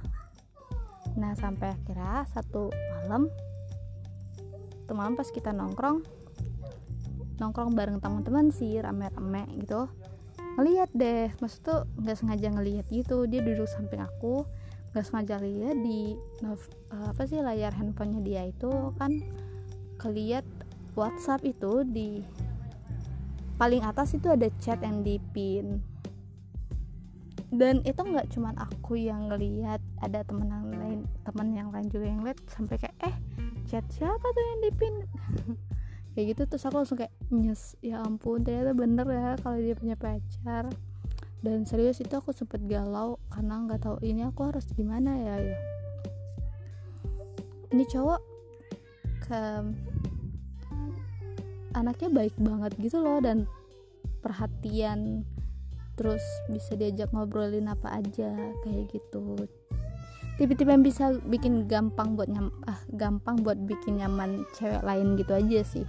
Nah 1.18 1.34
sampai 1.34 1.74
akhirnya 1.74 2.22
satu 2.30 2.70
malam 2.94 3.26
satu 4.86 4.92
malam 4.94 5.18
pas 5.18 5.26
kita 5.34 5.50
nongkrong 5.50 6.17
nongkrong 7.38 7.74
bareng 7.74 7.98
teman-teman 8.02 8.50
sih 8.50 8.78
rame-rame 8.78 9.46
gitu. 9.62 9.86
Ngeliat 10.58 10.90
deh 10.92 11.30
maksud 11.38 11.60
tuh 11.62 11.80
nggak 12.02 12.18
sengaja 12.18 12.50
ngeliat 12.50 12.86
gitu 12.90 13.26
dia 13.30 13.40
duduk 13.42 13.70
samping 13.70 14.02
aku. 14.02 14.46
Gak 14.96 15.04
sengaja 15.04 15.36
lihat 15.38 15.76
di 15.84 16.16
apa 16.88 17.22
sih 17.28 17.44
layar 17.44 17.76
handphonenya 17.76 18.20
dia 18.24 18.42
itu 18.48 18.72
kan 18.96 19.20
keliat 20.00 20.42
WhatsApp 20.96 21.44
itu 21.44 21.84
di 21.84 22.24
paling 23.60 23.84
atas 23.84 24.14
itu 24.14 24.32
ada 24.32 24.48
chat 24.62 24.80
yang 24.80 25.04
dipin 25.04 25.82
dan 27.48 27.80
itu 27.82 27.98
nggak 27.98 28.28
cuman 28.30 28.54
aku 28.60 29.00
yang 29.00 29.32
ngelihat 29.32 29.80
ada 30.04 30.20
temen 30.22 30.46
yang 30.46 30.68
lain 30.68 31.00
teman 31.24 31.48
yang 31.50 31.68
lain 31.72 31.88
juga 31.88 32.06
yang 32.06 32.22
lihat 32.22 32.38
sampai 32.46 32.76
kayak 32.76 32.96
eh 33.02 33.16
chat 33.66 33.84
siapa 33.88 34.20
tuh 34.20 34.44
yang 34.44 34.60
dipin 34.68 34.94
kayak 36.18 36.34
gitu 36.34 36.50
terus 36.50 36.66
aku 36.66 36.82
langsung 36.82 36.98
kayak 36.98 37.14
nyes 37.30 37.78
ya 37.78 38.02
ampun 38.02 38.42
ternyata 38.42 38.74
bener 38.74 39.06
ya 39.06 39.38
kalau 39.38 39.54
dia 39.62 39.78
punya 39.78 39.94
pacar. 39.94 40.66
Dan 41.38 41.62
serius 41.62 42.02
itu 42.02 42.10
aku 42.10 42.34
sempet 42.34 42.58
galau 42.66 43.22
karena 43.30 43.62
nggak 43.62 43.86
tahu 43.86 44.02
ini 44.02 44.26
aku 44.26 44.50
harus 44.50 44.66
gimana 44.74 45.14
ya 45.14 45.38
ya. 45.38 45.58
Ini 47.70 47.84
cowok 47.86 48.20
ke 49.30 49.42
anaknya 51.78 52.10
baik 52.10 52.34
banget 52.34 52.74
gitu 52.82 52.98
loh 52.98 53.22
dan 53.22 53.46
perhatian 54.18 55.22
terus 55.94 56.26
bisa 56.50 56.74
diajak 56.74 57.14
ngobrolin 57.14 57.70
apa 57.70 58.02
aja 58.02 58.34
kayak 58.66 58.90
gitu. 58.90 59.46
Tiba-tiba 60.34 60.74
yang 60.74 60.82
bisa 60.82 61.14
bikin 61.30 61.70
gampang 61.70 62.18
buat 62.18 62.26
nyam 62.26 62.50
ah 62.66 62.82
gampang 62.90 63.46
buat 63.46 63.62
bikin 63.62 64.02
nyaman 64.02 64.42
cewek 64.58 64.82
lain 64.82 65.14
gitu 65.14 65.38
aja 65.38 65.62
sih 65.62 65.86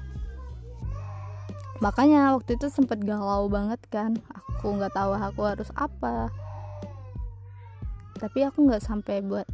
makanya 1.79 2.35
waktu 2.35 2.59
itu 2.59 2.67
sempet 2.67 2.99
galau 3.03 3.47
banget 3.47 3.79
kan. 3.87 4.19
Aku 4.35 4.75
nggak 4.75 4.91
tahu 4.91 5.15
aku 5.15 5.41
harus 5.47 5.69
apa. 5.75 6.27
Tapi 8.19 8.39
aku 8.43 8.67
nggak 8.67 8.83
sampai 8.83 9.23
buat 9.23 9.47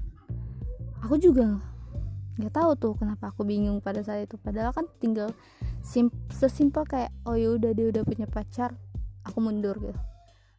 aku 1.06 1.22
juga 1.22 1.62
nggak 2.36 2.52
tahu 2.52 2.72
tuh 2.76 2.94
kenapa 2.98 3.30
aku 3.30 3.46
bingung 3.46 3.78
pada 3.78 4.02
saat 4.02 4.26
itu. 4.26 4.42
Padahal 4.42 4.74
kan 4.74 4.90
tinggal 4.98 5.30
sim 5.86 6.10
sesimpel 6.34 6.84
kayak 6.90 7.14
oh 7.30 7.38
ya 7.38 7.54
udah 7.54 7.72
dia 7.78 7.94
udah 7.94 8.02
punya 8.02 8.26
pacar 8.26 8.74
aku 9.22 9.38
mundur 9.40 9.78
gitu. 9.78 10.02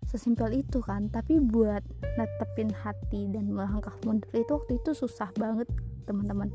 Sesimpel 0.06 0.62
itu 0.62 0.78
kan. 0.86 1.10
Tapi 1.10 1.42
buat 1.42 1.82
netepin 2.14 2.70
hati 2.70 3.26
dan 3.34 3.50
melangkah 3.50 3.94
mundur 4.06 4.30
itu 4.38 4.54
waktu 4.54 4.78
itu 4.78 4.94
susah 4.94 5.34
banget 5.34 5.66
teman-teman. 6.06 6.54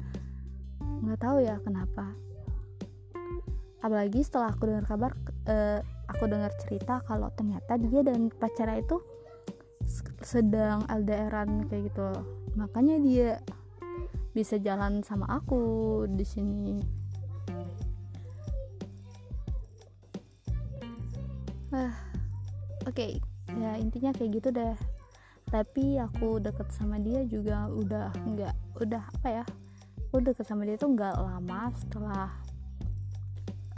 Nggak 1.03 1.20
tahu 1.20 1.44
ya 1.44 1.60
kenapa 1.60 2.15
apalagi 3.82 4.22
setelah 4.22 4.54
aku 4.54 4.70
dengar 4.70 4.86
kabar 4.86 5.12
uh, 5.50 5.82
aku 6.06 6.30
dengar 6.30 6.54
cerita 6.62 7.02
kalau 7.06 7.34
ternyata 7.34 7.82
dia 7.82 8.06
dan 8.06 8.30
pacarnya 8.30 8.86
itu 8.86 9.02
sedang 10.22 10.86
LDRan 10.86 11.66
kayak 11.68 11.92
gitu 11.92 12.02
loh. 12.06 12.26
Makanya 12.54 13.02
dia 13.02 13.30
bisa 14.32 14.56
jalan 14.62 15.04
sama 15.04 15.28
aku 15.28 16.06
di 16.08 16.24
sini. 16.24 16.80
Ah 21.74 21.96
oke. 22.86 22.96
Okay. 22.96 23.12
ya 23.60 23.76
intinya 23.76 24.16
kayak 24.16 24.32
gitu 24.40 24.50
deh. 24.54 24.78
Tapi 25.52 26.00
aku 26.00 26.40
deket 26.40 26.72
sama 26.72 26.96
dia 27.02 27.28
juga 27.28 27.68
udah 27.68 28.14
nggak 28.16 28.56
udah 28.80 29.04
apa 29.20 29.30
ya? 29.42 29.46
Aku 30.12 30.24
deket 30.24 30.48
sama 30.48 30.64
dia 30.64 30.80
tuh 30.80 30.92
nggak 30.96 31.20
lama 31.20 31.72
setelah 31.76 32.32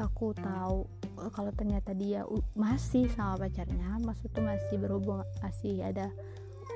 aku 0.01 0.33
tahu 0.33 0.89
eh, 1.21 1.31
kalau 1.33 1.51
ternyata 1.53 1.93
dia 1.93 2.25
masih 2.57 3.05
sama 3.13 3.38
pacarnya 3.38 4.01
maksud 4.01 4.33
tuh 4.33 4.41
masih 4.41 4.81
berhubung 4.81 5.21
masih 5.45 5.85
ada 5.85 6.09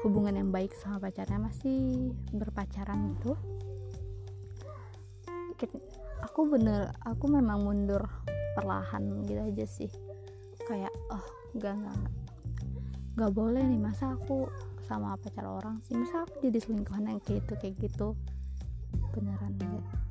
hubungan 0.05 0.37
yang 0.37 0.49
baik 0.53 0.77
sama 0.77 1.01
pacarnya 1.01 1.41
masih 1.41 2.13
berpacaran 2.29 3.17
gitu. 3.17 3.33
Aku 6.21 6.45
bener 6.45 6.93
aku 7.01 7.25
memang 7.25 7.65
mundur 7.65 8.05
perlahan 8.53 9.25
gitu 9.25 9.41
aja 9.41 9.65
sih. 9.65 9.89
Kayak 10.69 10.93
oh 11.09 11.25
gak 11.57 11.73
gak 11.73 11.97
gak 13.17 13.31
boleh 13.33 13.65
nih 13.65 13.81
masa 13.81 14.13
aku 14.13 14.45
sama 14.85 15.17
pacar 15.17 15.49
orang 15.49 15.81
sih? 15.89 15.97
Masa 15.97 16.29
aku 16.29 16.45
jadi 16.45 16.61
selingkuhan 16.61 17.09
yang 17.09 17.19
kayak 17.25 17.41
gitu 17.41 17.53
kayak 17.57 17.75
gitu? 17.81 18.07
Beneran 19.17 19.57
enggak 19.57 20.06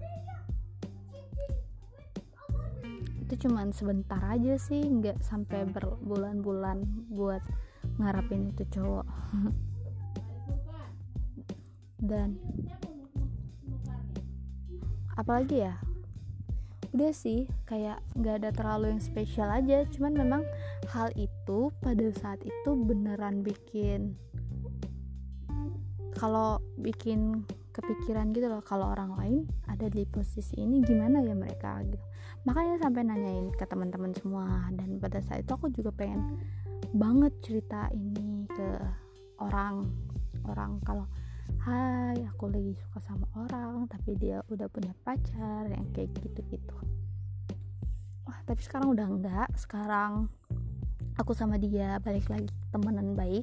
itu 3.26 3.50
cuman 3.50 3.74
sebentar 3.74 4.22
aja 4.22 4.54
sih 4.54 4.86
nggak 4.86 5.18
sampai 5.18 5.66
berbulan-bulan 5.66 7.10
buat 7.10 7.42
ngarapin 7.98 8.54
itu 8.54 8.62
cowok. 8.70 9.02
Dan 11.98 12.38
apalagi 15.18 15.66
ya? 15.66 15.74
Udah 16.94 17.10
sih 17.10 17.50
kayak 17.66 17.98
nggak 18.14 18.46
ada 18.46 18.50
terlalu 18.54 18.94
yang 18.94 19.02
spesial 19.02 19.50
aja 19.50 19.82
cuman 19.90 20.14
memang 20.14 20.42
hal 20.94 21.10
itu 21.18 21.74
pada 21.82 22.06
saat 22.14 22.40
itu 22.46 22.70
beneran 22.78 23.42
bikin 23.42 24.14
kalau 26.16 26.62
bikin 26.80 27.44
kepikiran 27.76 28.32
gitu 28.32 28.48
loh 28.48 28.64
kalau 28.64 28.88
orang 28.88 29.12
lain 29.20 29.38
ada 29.68 29.92
di 29.92 30.08
posisi 30.08 30.56
ini 30.56 30.80
gimana 30.80 31.20
ya 31.20 31.36
mereka 31.36 31.84
gitu 31.84 32.00
makanya 32.46 32.78
sampai 32.78 33.02
nanyain 33.02 33.50
ke 33.50 33.66
teman-teman 33.66 34.14
semua 34.14 34.70
dan 34.78 35.02
pada 35.02 35.18
saat 35.26 35.42
itu 35.42 35.50
aku 35.50 35.66
juga 35.74 35.90
pengen 35.90 36.38
banget 36.94 37.34
cerita 37.42 37.90
ini 37.90 38.46
ke 38.46 38.68
orang. 39.42 39.82
Orang 40.46 40.78
kalau 40.86 41.10
hai 41.66 42.22
aku 42.30 42.46
lagi 42.46 42.78
suka 42.78 43.02
sama 43.02 43.26
orang 43.34 43.90
tapi 43.90 44.14
dia 44.14 44.46
udah 44.46 44.70
punya 44.70 44.94
pacar 45.02 45.66
yang 45.66 45.90
kayak 45.90 46.14
gitu-gitu. 46.22 46.78
Wah 48.22 48.38
tapi 48.46 48.62
sekarang 48.62 48.94
udah 48.94 49.06
enggak. 49.10 49.50
Sekarang 49.58 50.30
aku 51.18 51.34
sama 51.34 51.58
dia 51.58 51.98
balik 51.98 52.30
lagi 52.30 52.46
temenan 52.70 53.18
baik. 53.18 53.42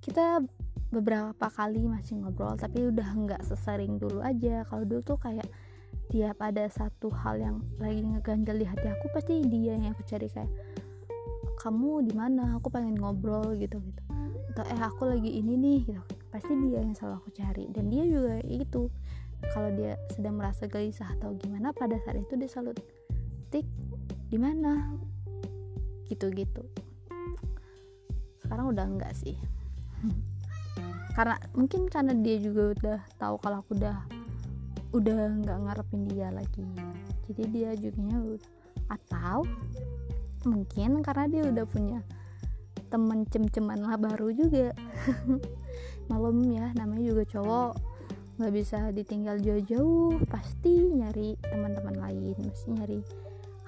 Kita 0.00 0.40
beberapa 0.88 1.46
kali 1.52 1.86
masih 1.86 2.24
ngobrol 2.24 2.56
tapi 2.56 2.88
udah 2.88 3.08
nggak 3.12 3.42
sesering 3.44 4.00
dulu 4.00 4.24
aja. 4.24 4.64
Kalau 4.64 4.88
dulu 4.88 5.04
tuh 5.04 5.20
kayak 5.20 5.44
tiap 6.10 6.42
ada 6.42 6.66
satu 6.66 7.06
hal 7.14 7.38
yang 7.38 7.56
lagi 7.78 8.02
ngeganjel 8.02 8.58
di 8.58 8.66
hati 8.66 8.90
aku 8.90 9.06
pasti 9.14 9.46
dia 9.46 9.78
yang 9.78 9.94
aku 9.94 10.02
cari 10.02 10.26
kayak 10.26 10.50
kamu 11.60 12.08
di 12.08 12.12
mana? 12.16 12.56
Aku 12.56 12.72
pengen 12.72 12.96
ngobrol 12.96 13.52
gitu 13.60 13.84
gitu. 13.84 14.02
Atau 14.50 14.64
eh 14.64 14.80
aku 14.80 15.04
lagi 15.04 15.28
ini 15.28 15.60
nih 15.60 15.78
gitu. 15.84 16.02
Pasti 16.32 16.56
dia 16.56 16.80
yang 16.80 16.96
selalu 16.96 17.20
aku 17.20 17.30
cari 17.36 17.68
dan 17.68 17.92
dia 17.92 18.08
juga 18.08 18.40
itu. 18.48 18.88
Kalau 19.52 19.68
dia 19.76 20.00
sedang 20.12 20.40
merasa 20.40 20.64
gelisah 20.64 21.16
atau 21.20 21.36
gimana 21.36 21.72
pada 21.76 21.96
saat 22.00 22.16
itu 22.16 22.36
dia 22.40 22.48
selalu 22.48 22.80
tik 23.52 23.68
di 24.32 24.40
mana? 24.40 24.88
Gitu 26.08 26.32
gitu. 26.32 26.64
Sekarang 28.40 28.72
udah 28.72 28.88
enggak 28.88 29.12
sih. 29.12 29.36
Karena 31.16 31.36
mungkin 31.52 31.92
karena 31.92 32.16
dia 32.16 32.40
juga 32.40 32.72
udah 32.72 33.00
tahu 33.20 33.36
kalau 33.42 33.60
aku 33.60 33.76
udah 33.76 34.19
udah 34.90 35.38
nggak 35.42 35.58
ngarepin 35.66 36.02
dia 36.10 36.28
lagi. 36.34 36.66
Jadi 37.30 37.42
dia 37.54 37.70
juga 37.78 38.38
atau 38.90 39.46
mungkin 40.42 41.04
karena 41.04 41.24
dia 41.30 41.42
udah 41.46 41.66
punya 41.68 42.00
temen 42.90 43.22
cem-ceman 43.30 43.86
lah 43.86 43.94
baru 43.94 44.34
juga. 44.34 44.74
Malam 46.10 46.42
ya 46.50 46.74
namanya 46.74 47.14
juga 47.14 47.22
cowok 47.38 47.72
nggak 48.40 48.54
bisa 48.56 48.88
ditinggal 48.90 49.36
jauh-jauh 49.36 50.16
pasti 50.32 50.88
nyari 50.96 51.36
teman-teman 51.44 51.92
lain 52.00 52.32
pasti 52.48 52.72
nyari 52.72 52.98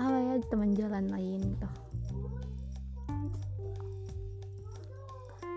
apa 0.01 0.17
ya 0.17 0.35
teman 0.49 0.73
jalan 0.75 1.07
lain 1.13 1.41
gitu. 1.55 1.69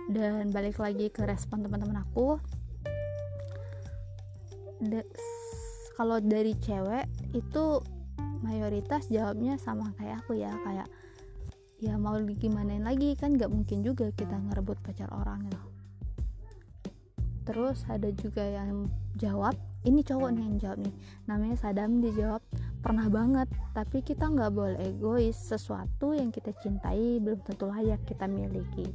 Dan 0.06 0.54
balik 0.54 0.78
lagi 0.78 1.10
ke 1.10 1.26
respon 1.26 1.66
teman-teman 1.66 2.06
aku 2.06 2.38
kalau 5.96 6.20
dari 6.20 6.52
cewek 6.60 7.08
itu 7.32 7.80
mayoritas 8.44 9.08
jawabnya 9.08 9.56
sama 9.56 9.96
kayak 9.96 10.22
aku 10.22 10.38
ya 10.38 10.52
kayak 10.68 10.92
ya 11.80 11.96
mau 11.96 12.20
gimanain 12.20 12.84
lagi? 12.84 13.16
Kan 13.16 13.40
nggak 13.40 13.48
mungkin 13.48 13.82
juga 13.82 14.12
kita 14.12 14.36
ngerebut 14.36 14.84
pacar 14.84 15.08
orang 15.16 15.48
gitu. 15.48 15.68
Terus 17.46 17.86
ada 17.88 18.10
juga 18.12 18.44
yang 18.44 18.92
jawab 19.16 19.56
ini 19.86 20.02
cowok 20.02 20.30
nih 20.36 20.44
yang 20.44 20.58
jawab 20.60 20.78
nih. 20.84 20.96
Namanya 21.30 21.56
Sadam 21.62 22.02
dia 22.04 22.12
jawab 22.12 22.42
pernah 22.84 23.08
banget 23.08 23.48
tapi 23.72 24.04
kita 24.04 24.28
nggak 24.28 24.52
boleh 24.52 24.80
egois. 24.82 25.38
Sesuatu 25.38 26.12
yang 26.12 26.34
kita 26.34 26.52
cintai 26.60 27.24
belum 27.24 27.40
tentu 27.46 27.72
layak 27.72 28.04
kita 28.04 28.28
miliki. 28.28 28.90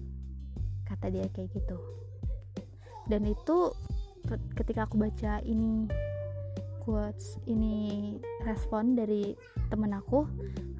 Kata 0.85 1.09
dia 1.09 1.31
kayak 1.33 1.49
gitu. 1.55 1.79
Dan 3.09 3.25
itu 3.25 3.73
ketika 4.59 4.85
aku 4.85 4.99
baca 4.99 5.41
ini 5.47 5.87
quotes 6.81 7.37
ini 7.47 8.17
respon 8.43 8.97
dari 8.97 9.37
temen 9.69 9.93
aku 9.93 10.25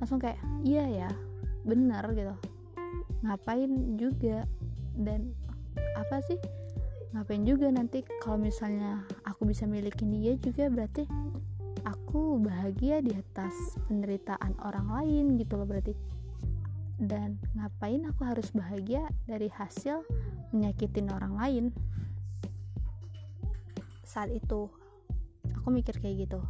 langsung 0.01 0.19
kayak 0.19 0.41
iya 0.65 1.07
ya 1.07 1.11
bener 1.65 2.05
gitu. 2.17 2.35
Ngapain 3.21 4.01
juga? 4.01 4.49
Dan 4.97 5.37
apa 5.97 6.25
sih? 6.25 6.41
Ngapain 7.13 7.45
juga 7.45 7.69
nanti 7.69 8.01
kalau 8.23 8.41
misalnya 8.41 9.05
aku 9.29 9.45
bisa 9.45 9.69
milikin 9.69 10.15
dia 10.15 10.35
juga 10.41 10.73
berarti 10.73 11.05
aku 11.85 12.41
bahagia 12.41 13.01
di 13.01 13.13
atas 13.17 13.53
penderitaan 13.89 14.57
orang 14.65 14.89
lain 14.89 15.25
gitu 15.37 15.61
loh 15.61 15.69
berarti. 15.69 15.93
Dan 17.01 17.41
ngapain 17.57 18.05
aku 18.05 18.29
harus 18.29 18.53
bahagia 18.53 19.09
dari 19.25 19.49
hasil 19.49 20.05
menyakitin 20.53 21.09
orang 21.09 21.35
lain? 21.37 21.65
Saat 24.05 24.33
itu 24.35 24.69
aku 25.61 25.69
mikir 25.69 26.01
kayak 26.01 26.27
gitu. 26.27 26.41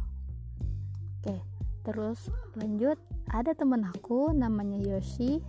Oke 1.19 1.43
terus 1.83 2.31
lanjut. 2.55 2.97
Ada 3.31 3.55
temen 3.55 3.83
aku 3.87 4.35
namanya 4.35 4.79
Yoshi 4.79 5.39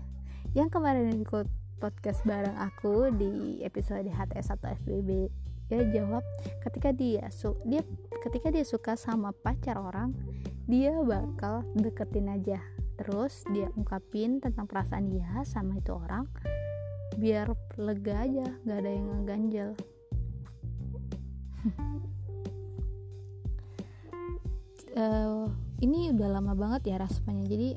yang 0.55 0.71
kemarin 0.71 1.19
ikut 1.19 1.49
podcast 1.83 2.23
bareng 2.23 2.55
aku 2.55 3.11
di 3.11 3.59
episode 3.67 4.07
HTS 4.07 4.55
atau 4.55 4.71
FBB 4.85 5.27
dia 5.67 5.83
jawab 5.89 6.23
ketika 6.63 6.93
dia 6.93 7.27
su 7.33 7.57
dia 7.65 7.81
ketika 8.23 8.53
dia 8.53 8.63
suka 8.63 8.95
sama 8.95 9.33
pacar 9.33 9.81
orang 9.81 10.15
dia 10.69 10.95
bakal 11.03 11.67
deketin 11.75 12.31
aja. 12.31 12.61
Terus 13.01 13.43
dia 13.51 13.67
ungkapin 13.75 14.39
tentang 14.39 14.69
perasaan 14.71 15.11
dia 15.11 15.43
sama 15.43 15.81
itu 15.81 15.91
orang 15.97 16.29
biar 17.17 17.53
lega 17.77 18.25
aja 18.25 18.47
gak 18.65 18.79
ada 18.85 18.91
yang 18.91 19.07
ngeganjel 19.13 19.71
uh, 24.97 25.47
ini 25.81 26.13
udah 26.13 26.29
lama 26.39 26.53
banget 26.55 26.95
ya 26.95 26.97
responnya. 27.01 27.45
Jadi 27.49 27.77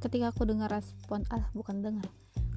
ketika 0.00 0.32
aku 0.32 0.46
dengar 0.48 0.70
respon 0.70 1.24
ah 1.30 1.48
bukan 1.54 1.82
dengar. 1.82 2.08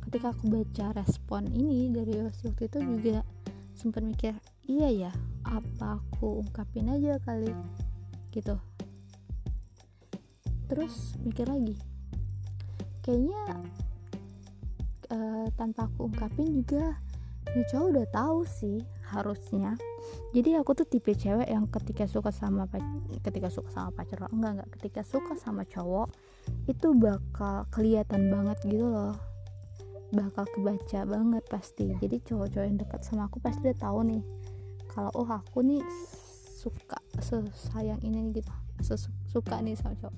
Ketika 0.04 0.36
aku 0.36 0.52
baca 0.52 0.94
respon 0.94 1.50
ini 1.50 1.90
dari 1.90 2.22
waktu 2.22 2.54
itu 2.54 2.80
juga 2.80 3.26
sempat 3.74 4.06
mikir 4.06 4.38
iya 4.70 5.10
ya 5.10 5.12
apa 5.44 5.98
aku 5.98 6.46
ungkapin 6.46 6.92
aja 6.92 7.18
kali 7.24 7.52
gitu. 8.30 8.60
Terus 10.70 11.18
mikir 11.22 11.50
lagi 11.50 11.78
kayaknya 13.04 13.44
uh, 15.12 15.48
tanpa 15.60 15.92
aku 15.92 16.08
ungkapin 16.08 16.64
juga 16.64 16.96
nih 17.52 17.68
cowok 17.68 17.88
udah 17.92 18.08
tahu 18.16 18.40
sih 18.48 18.80
harusnya 19.12 19.76
jadi 20.34 20.58
aku 20.58 20.74
tuh 20.74 20.90
tipe 20.90 21.14
cewek 21.14 21.46
yang 21.46 21.70
ketika 21.70 22.10
suka 22.10 22.34
sama 22.34 22.66
ketika 23.22 23.54
suka 23.54 23.70
sama 23.70 23.94
pacar 23.94 24.26
enggak 24.34 24.52
enggak. 24.58 24.70
Ketika 24.74 25.02
suka 25.06 25.38
sama 25.38 25.62
cowok 25.62 26.10
itu 26.66 26.90
bakal 26.98 27.70
kelihatan 27.70 28.34
banget 28.34 28.58
gitu 28.66 28.90
loh. 28.90 29.14
Bakal 30.10 30.50
kebaca 30.50 31.06
banget 31.06 31.46
pasti. 31.46 31.94
Jadi 32.02 32.18
cowok-cowok 32.26 32.66
yang 32.66 32.82
dekat 32.82 33.06
sama 33.06 33.30
aku 33.30 33.38
pasti 33.46 33.62
udah 33.62 33.78
tahu 33.78 34.00
nih 34.10 34.24
kalau 34.90 35.14
oh 35.14 35.30
aku 35.30 35.62
nih 35.62 35.86
suka 36.58 36.98
sesayang 37.22 38.02
ini 38.02 38.34
gitu. 38.34 38.50
Suka 39.30 39.62
nih 39.62 39.78
sama 39.78 39.94
cowok. 40.02 40.18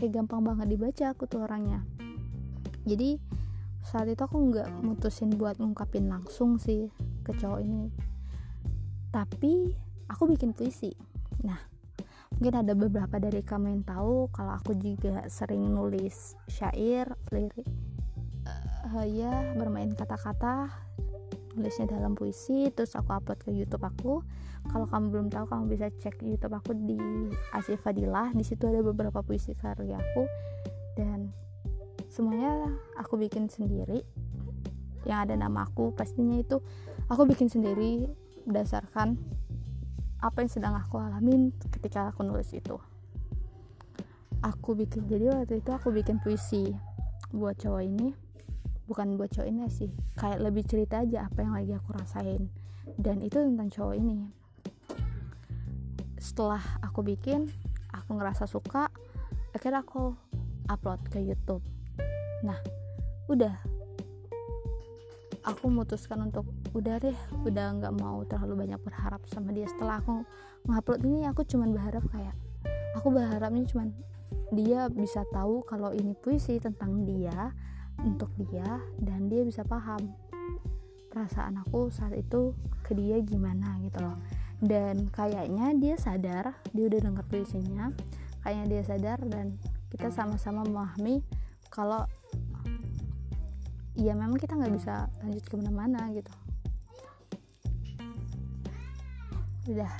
Kayak 0.00 0.16
gampang 0.16 0.48
banget 0.48 0.66
dibaca 0.72 1.12
aku 1.12 1.28
tuh 1.28 1.44
orangnya. 1.44 1.84
Jadi 2.88 3.20
saat 3.84 4.08
itu 4.08 4.24
aku 4.24 4.48
nggak 4.48 4.80
mutusin 4.80 5.36
buat 5.36 5.60
ngungkapin 5.60 6.08
langsung 6.08 6.56
sih 6.56 6.88
ke 7.20 7.36
cowok 7.36 7.60
ini 7.60 8.11
tapi 9.12 9.76
aku 10.08 10.26
bikin 10.32 10.56
puisi. 10.56 10.90
Nah 11.44 11.60
mungkin 12.32 12.58
ada 12.58 12.72
beberapa 12.72 13.20
dari 13.20 13.44
kamu 13.44 13.66
yang 13.70 13.84
tahu 13.84 14.32
kalau 14.32 14.56
aku 14.56 14.74
juga 14.74 15.28
sering 15.28 15.68
nulis 15.68 16.34
syair 16.48 17.12
lirik 17.28 17.68
uh, 18.88 19.06
ya 19.06 19.52
bermain 19.54 19.92
kata-kata 19.92 20.72
nulisnya 21.52 21.92
dalam 21.92 22.16
puisi 22.16 22.72
terus 22.72 22.96
aku 22.96 23.12
upload 23.12 23.40
ke 23.44 23.52
YouTube 23.52 23.84
aku. 23.84 24.24
Kalau 24.62 24.86
kamu 24.86 25.06
belum 25.10 25.28
tahu 25.28 25.44
kamu 25.50 25.64
bisa 25.74 25.86
cek 25.90 26.22
YouTube 26.22 26.54
aku 26.54 26.72
di 26.72 26.98
Asif 27.50 27.82
Fadilah. 27.82 28.30
Di 28.32 28.46
situ 28.46 28.64
ada 28.70 28.78
beberapa 28.80 29.20
puisi 29.20 29.52
karya 29.58 29.98
aku. 29.98 30.22
Dan 30.94 31.34
semuanya 32.08 32.70
aku 32.94 33.18
bikin 33.18 33.50
sendiri. 33.50 34.06
Yang 35.02 35.18
ada 35.28 35.34
nama 35.34 35.66
aku 35.66 35.90
pastinya 35.92 36.38
itu 36.38 36.62
aku 37.10 37.26
bikin 37.26 37.50
sendiri 37.50 38.06
berdasarkan 38.46 39.18
apa 40.22 40.38
yang 40.38 40.50
sedang 40.50 40.74
aku 40.78 41.02
alamin 41.02 41.50
ketika 41.58 42.14
aku 42.14 42.22
nulis 42.22 42.54
itu. 42.54 42.78
Aku 44.42 44.74
bikin 44.78 45.06
jadi 45.10 45.34
waktu 45.34 45.62
itu 45.62 45.70
aku 45.74 45.90
bikin 45.90 46.22
puisi 46.22 46.74
buat 47.34 47.58
cowok 47.58 47.82
ini. 47.82 48.14
Bukan 48.86 49.18
buat 49.18 49.34
cowok 49.34 49.48
ini 49.50 49.66
sih 49.70 49.90
kayak 50.18 50.42
lebih 50.42 50.62
cerita 50.66 51.02
aja 51.02 51.26
apa 51.26 51.42
yang 51.42 51.54
lagi 51.54 51.74
aku 51.74 51.90
rasain. 51.94 52.50
Dan 52.98 53.22
itu 53.22 53.38
tentang 53.38 53.70
cowok 53.70 53.94
ini. 53.98 54.30
Setelah 56.18 56.62
aku 56.82 57.02
bikin 57.02 57.50
aku 57.90 58.14
ngerasa 58.18 58.46
suka 58.46 58.90
akhirnya 59.50 59.82
aku 59.82 60.14
upload 60.70 61.02
ke 61.10 61.18
YouTube. 61.18 61.62
Nah 62.46 62.58
udah. 63.26 63.58
Aku 65.42 65.66
memutuskan 65.66 66.22
untuk 66.22 66.46
udah 66.72 66.96
deh 67.00 67.16
udah 67.44 67.66
nggak 67.80 67.94
mau 68.00 68.24
terlalu 68.24 68.66
banyak 68.66 68.80
berharap 68.80 69.20
sama 69.28 69.52
dia. 69.52 69.68
Setelah 69.68 70.00
aku 70.00 70.24
ngupload 70.68 71.00
ini 71.04 71.28
aku 71.28 71.44
cuman 71.44 71.72
berharap 71.72 72.04
kayak 72.08 72.36
aku 72.96 73.08
berharapnya 73.12 73.64
cuman 73.68 73.92
dia 74.52 74.88
bisa 74.88 75.24
tahu 75.32 75.64
kalau 75.64 75.92
ini 75.92 76.16
puisi 76.16 76.60
tentang 76.60 77.04
dia 77.04 77.52
untuk 78.04 78.32
dia 78.36 78.80
dan 79.00 79.28
dia 79.28 79.44
bisa 79.44 79.64
paham 79.64 80.12
perasaan 81.12 81.60
aku 81.60 81.92
saat 81.92 82.16
itu 82.16 82.56
ke 82.80 82.96
dia 82.96 83.20
gimana 83.20 83.76
gitu 83.84 84.00
loh. 84.00 84.16
Dan 84.62 85.10
kayaknya 85.10 85.74
dia 85.76 85.94
sadar 85.98 86.56
dia 86.72 86.84
udah 86.88 87.00
denger 87.02 87.24
puisinya 87.28 87.92
kayaknya 88.42 88.66
dia 88.78 88.82
sadar 88.82 89.18
dan 89.26 89.58
kita 89.92 90.10
sama-sama 90.10 90.64
memahami 90.66 91.22
kalau 91.68 92.06
ya 93.92 94.16
memang 94.16 94.40
kita 94.40 94.56
nggak 94.56 94.72
bisa 94.72 95.06
lanjut 95.20 95.44
ke 95.44 95.54
mana-mana 95.56 96.08
gitu 96.16 96.32
udah. 99.70 99.94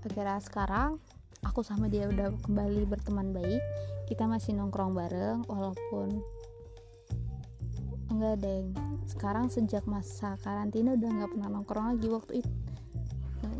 Akhirnya 0.00 0.40
sekarang 0.40 0.96
aku 1.44 1.60
sama 1.60 1.92
dia 1.92 2.08
udah 2.08 2.32
kembali 2.44 2.88
berteman 2.88 3.36
baik. 3.36 3.60
Kita 4.08 4.24
masih 4.26 4.56
nongkrong 4.56 4.96
bareng 4.96 5.44
walaupun 5.46 6.24
enggak 8.10 8.40
deng. 8.40 8.72
Sekarang 9.06 9.52
sejak 9.52 9.84
masa 9.84 10.34
karantina 10.40 10.96
udah 10.96 11.10
nggak 11.10 11.30
pernah 11.36 11.48
nongkrong 11.52 11.86
lagi 11.96 12.08
waktu 12.08 12.32
itu 12.42 12.52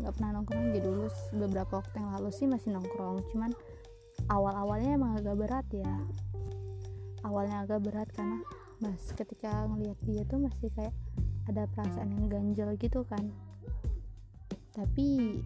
nggak 0.01 0.13
pernah 0.17 0.41
nongkrong 0.41 0.61
lagi. 0.73 0.79
Dulu 0.81 1.05
beberapa 1.45 1.73
waktu 1.79 1.95
yang 2.01 2.09
lalu 2.17 2.29
sih 2.33 2.49
masih 2.49 2.73
nongkrong. 2.73 3.21
Cuman 3.29 3.53
awal-awalnya 4.33 4.97
emang 4.97 5.13
agak 5.21 5.35
berat 5.37 5.67
ya. 5.69 5.93
Awalnya 7.21 7.69
agak 7.69 7.85
berat 7.85 8.09
karena 8.09 8.41
mas 8.81 9.13
ketika 9.13 9.69
ngelihat 9.69 9.99
dia 10.01 10.25
tuh 10.25 10.41
masih 10.41 10.73
kayak 10.73 10.95
ada 11.45 11.69
perasaan 11.69 12.17
yang 12.17 12.25
ganjel 12.25 12.73
gitu 12.81 13.05
kan 13.05 13.29
tapi 14.71 15.39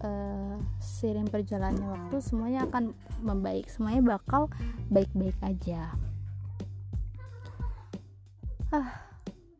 uh, 0.00 0.56
sering 0.80 1.28
berjalannya 1.28 1.84
waktu 1.84 2.16
semuanya 2.24 2.64
akan 2.68 2.96
membaik. 3.20 3.68
Semuanya 3.68 4.16
bakal 4.16 4.48
baik-baik 4.88 5.36
aja. 5.44 5.92
Ah 8.72 9.04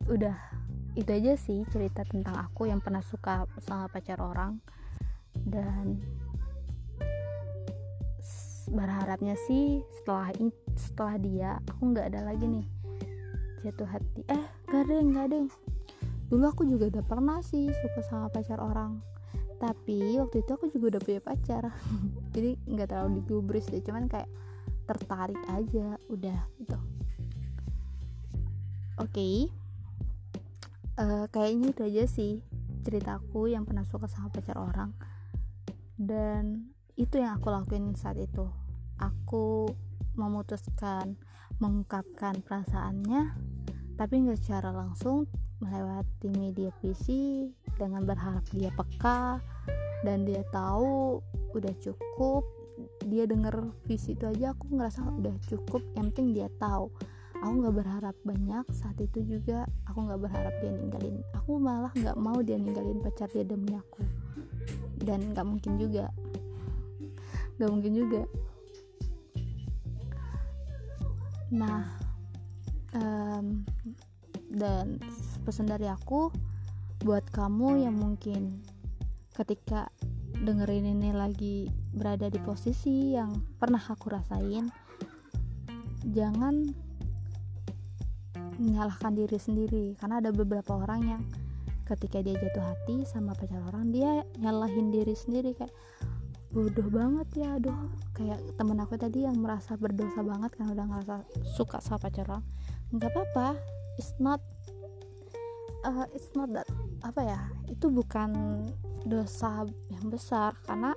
udah. 0.09 0.37
Itu 0.91 1.07
aja 1.15 1.39
sih 1.39 1.63
cerita 1.71 2.03
tentang 2.03 2.35
aku 2.35 2.67
yang 2.67 2.83
pernah 2.83 2.99
suka 3.05 3.47
sama 3.63 3.87
pacar 3.87 4.19
orang. 4.19 4.59
Dan 5.37 6.01
berharapnya 8.71 9.35
sih 9.47 9.83
setelah 9.99 10.31
setelah 10.75 11.15
dia 11.19 11.51
aku 11.69 11.93
nggak 11.93 12.11
ada 12.11 12.21
lagi 12.27 12.45
nih. 12.49 12.65
Jatuh 13.61 13.87
hati. 13.87 14.25
Eh 14.25 14.45
gak 14.71 14.87
ada 14.87 14.95
gak 15.03 15.25
ada 15.29 15.70
dulu 16.31 16.47
aku 16.47 16.63
juga 16.63 16.87
udah 16.87 17.03
pernah 17.03 17.43
sih 17.43 17.67
suka 17.67 17.99
sama 18.07 18.31
pacar 18.31 18.63
orang. 18.63 19.03
Tapi 19.59 20.15
waktu 20.15 20.47
itu 20.47 20.51
aku 20.55 20.71
juga 20.71 20.95
udah 20.95 21.01
punya 21.03 21.19
pacar. 21.19 21.75
Jadi 22.33 22.55
nggak 22.71 22.87
terlalu 22.87 23.19
digubris 23.19 23.67
deh 23.67 23.83
cuman 23.83 24.07
kayak 24.07 24.31
tertarik 24.87 25.37
aja 25.51 25.99
udah 26.07 26.39
gitu. 26.55 26.79
Oke. 29.03 29.11
Okay. 29.11 29.35
uh, 31.03 31.03
eh, 31.03 31.25
kayaknya 31.35 31.75
itu 31.75 31.81
aja 31.83 32.03
sih 32.07 32.33
ceritaku 32.87 33.51
yang 33.51 33.67
pernah 33.67 33.83
suka 33.83 34.07
sama 34.07 34.31
pacar 34.31 34.55
orang. 34.55 34.95
Dan 35.99 36.71
itu 36.95 37.19
yang 37.19 37.35
aku 37.35 37.51
lakuin 37.51 37.91
saat 37.99 38.15
itu. 38.15 38.47
Aku 39.03 39.67
memutuskan 40.15 41.19
mengungkapkan 41.59 42.39
perasaannya 42.39 43.35
tapi 43.99 44.25
nggak 44.25 44.39
secara 44.41 44.73
langsung 44.73 45.29
melewati 45.61 46.27
media 46.33 46.73
PC 46.81 47.07
dengan 47.77 48.03
berharap 48.03 48.43
dia 48.51 48.73
peka 48.73 49.37
dan 50.01 50.25
dia 50.25 50.41
tahu 50.49 51.21
udah 51.53 51.73
cukup 51.77 52.43
dia 53.05 53.29
denger 53.29 53.69
visi 53.85 54.17
itu 54.17 54.25
aja 54.25 54.53
aku 54.57 54.73
ngerasa 54.73 55.05
udah 55.05 55.35
cukup 55.45 55.81
yang 55.93 56.09
penting 56.09 56.33
dia 56.33 56.49
tahu. 56.57 56.89
Aku 57.41 57.57
nggak 57.57 57.73
berharap 57.73 58.15
banyak 58.21 58.65
saat 58.69 58.97
itu 59.01 59.25
juga 59.25 59.65
aku 59.89 60.05
nggak 60.05 60.21
berharap 60.21 60.53
dia 60.61 60.71
ninggalin 60.77 61.25
aku 61.33 61.57
malah 61.57 61.89
nggak 61.97 62.17
mau 62.21 62.37
dia 62.45 62.57
ninggalin 62.57 63.01
pacar 63.01 63.29
dia 63.33 63.45
demi 63.45 63.73
aku. 63.73 64.01
Dan 65.01 65.33
nggak 65.33 65.45
mungkin 65.45 65.73
juga. 65.81 66.09
Nggak 67.57 67.69
mungkin 67.69 67.93
juga. 67.97 68.21
Nah 71.51 71.81
um, 72.93 73.65
dan 74.51 75.01
pesan 75.41 75.69
dari 75.69 75.89
aku 75.89 76.29
buat 77.01 77.25
kamu 77.33 77.85
yang 77.89 77.97
mungkin 77.97 78.61
ketika 79.33 79.89
dengerin 80.41 80.97
ini 80.97 81.09
lagi 81.13 81.69
berada 81.93 82.29
di 82.29 82.37
posisi 82.41 83.13
yang 83.17 83.41
pernah 83.57 83.81
aku 83.81 84.09
rasain 84.09 84.69
jangan 86.09 86.73
menyalahkan 88.61 89.17
diri 89.17 89.37
sendiri. 89.41 89.85
Karena 89.97 90.21
ada 90.21 90.29
beberapa 90.29 90.77
orang 90.77 91.01
yang 91.05 91.21
ketika 91.89 92.21
dia 92.21 92.37
jatuh 92.37 92.63
hati 92.63 93.03
sama 93.03 93.35
pacar 93.35 93.59
orang 93.67 93.91
dia 93.91 94.23
nyalahin 94.39 94.93
diri 94.93 95.11
sendiri 95.11 95.51
kayak 95.57 95.73
bodoh 96.53 96.87
banget 96.87 97.27
ya 97.35 97.57
aduh. 97.57 97.75
Kayak 98.13 98.39
temen 98.55 98.77
aku 98.77 98.95
tadi 99.01 99.25
yang 99.25 99.41
merasa 99.41 99.73
berdosa 99.75 100.21
banget 100.21 100.53
karena 100.55 100.77
udah 100.77 100.85
ngerasa 100.87 101.15
suka 101.57 101.81
sama 101.81 101.97
pacar 101.97 102.29
orang. 102.29 102.45
Nggak 102.93 103.11
apa-apa 103.11 103.47
it's 103.97 104.13
not 104.21 104.39
uh, 105.85 106.05
it's 106.13 106.33
not 106.37 106.49
that 106.53 106.67
apa 107.01 107.21
ya 107.25 107.41
itu 107.69 107.89
bukan 107.89 108.33
dosa 109.05 109.65
yang 109.89 110.05
besar 110.13 110.53
karena 110.69 110.93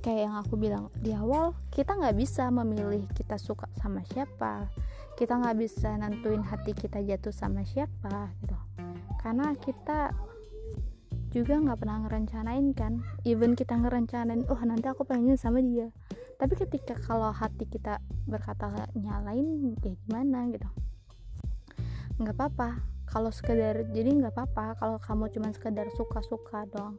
kayak 0.00 0.26
yang 0.26 0.36
aku 0.40 0.58
bilang 0.58 0.90
di 0.98 1.14
awal 1.14 1.54
kita 1.70 1.94
nggak 1.94 2.16
bisa 2.18 2.48
memilih 2.50 3.04
kita 3.14 3.38
suka 3.38 3.68
sama 3.78 4.02
siapa. 4.08 4.66
Kita 5.14 5.38
nggak 5.38 5.56
bisa 5.62 5.94
nentuin 5.94 6.42
hati 6.42 6.74
kita 6.74 6.98
jatuh 6.98 7.30
sama 7.30 7.62
siapa 7.62 8.34
gitu. 8.42 8.58
Karena 9.22 9.54
kita 9.54 10.10
juga 11.30 11.54
nggak 11.54 11.78
pernah 11.78 12.02
ngerencanain 12.02 12.66
kan. 12.74 12.98
Even 13.22 13.54
kita 13.54 13.78
ngerencanain 13.78 14.42
oh 14.50 14.60
nanti 14.66 14.90
aku 14.90 15.06
pengen 15.06 15.38
sama 15.38 15.62
dia. 15.62 15.94
Tapi 16.34 16.58
ketika 16.58 16.98
kalau 16.98 17.30
hati 17.30 17.62
kita 17.70 18.02
berkata 18.26 18.90
nyalain 18.98 19.78
ya 19.78 19.94
gimana 19.94 20.50
gitu. 20.50 20.66
Nggak 22.18 22.34
apa-apa 22.34 22.93
kalau 23.14 23.30
sekedar 23.30 23.86
jadi 23.94 24.10
nggak 24.10 24.34
apa-apa 24.34 24.74
kalau 24.74 24.98
kamu 24.98 25.30
cuma 25.30 25.54
sekedar 25.54 25.86
suka-suka 25.94 26.66
doang 26.66 26.98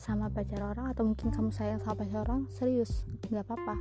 sama 0.00 0.32
pacar 0.32 0.64
orang 0.64 0.88
atau 0.88 1.04
mungkin 1.04 1.28
kamu 1.28 1.52
sayang 1.52 1.76
sama 1.84 2.00
pacar 2.00 2.24
orang 2.24 2.48
serius 2.48 3.04
nggak 3.28 3.44
apa-apa. 3.44 3.76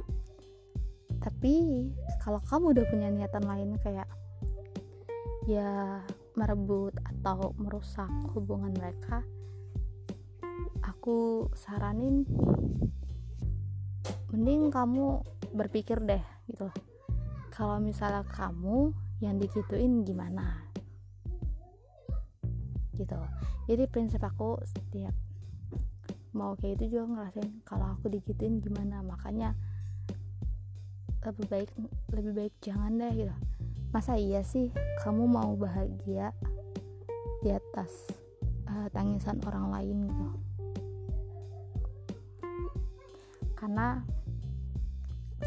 Tapi 1.23 1.87
kalau 2.19 2.43
kamu 2.43 2.75
udah 2.75 2.85
punya 2.91 3.07
niatan 3.07 3.47
lain 3.47 3.79
kayak 3.79 4.11
ya 5.47 6.03
merebut 6.35 6.99
atau 6.99 7.55
merusak 7.55 8.11
hubungan 8.35 8.75
mereka 8.75 9.23
aku 10.83 11.47
saranin 11.55 12.27
mending 14.35 14.67
kamu 14.67 15.23
berpikir 15.55 16.03
deh 16.03 16.23
gitu. 16.51 16.67
Kalau 17.55 17.79
misalnya 17.79 18.27
kamu 18.27 18.91
yang 19.23 19.39
digituin 19.39 20.03
gimana 20.03 20.68
gitu. 22.99 23.15
Jadi 23.71 23.83
prinsip 23.87 24.19
aku 24.19 24.59
setiap 24.67 25.15
mau 26.35 26.53
kayak 26.59 26.77
itu 26.77 26.99
juga 26.99 27.05
ngerasain 27.15 27.63
kalau 27.63 27.95
aku 27.95 28.11
digituin 28.11 28.59
gimana. 28.59 28.99
Makanya 28.99 29.55
lebih 31.23 31.45
baik 31.47 31.69
lebih 32.11 32.33
baik 32.35 32.53
jangan 32.59 32.99
deh 32.99 33.11
gitu. 33.15 33.35
Masa 33.89 34.19
iya 34.19 34.43
sih 34.43 34.69
kamu 35.01 35.25
mau 35.25 35.55
bahagia 35.55 36.35
di 37.39 37.49
atas 37.55 38.11
uh, 38.67 38.87
tangisan 38.91 39.39
orang 39.47 39.71
lain 39.71 39.97
gitu? 40.05 40.27
Karena 43.55 44.03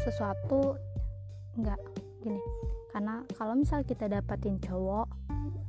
sesuatu 0.01 0.75
nggak 1.57 1.81
gini. 2.21 2.41
Karena 2.93 3.25
kalau 3.33 3.57
misal 3.57 3.81
kita 3.81 4.05
dapatin 4.05 4.61
cowok 4.61 5.09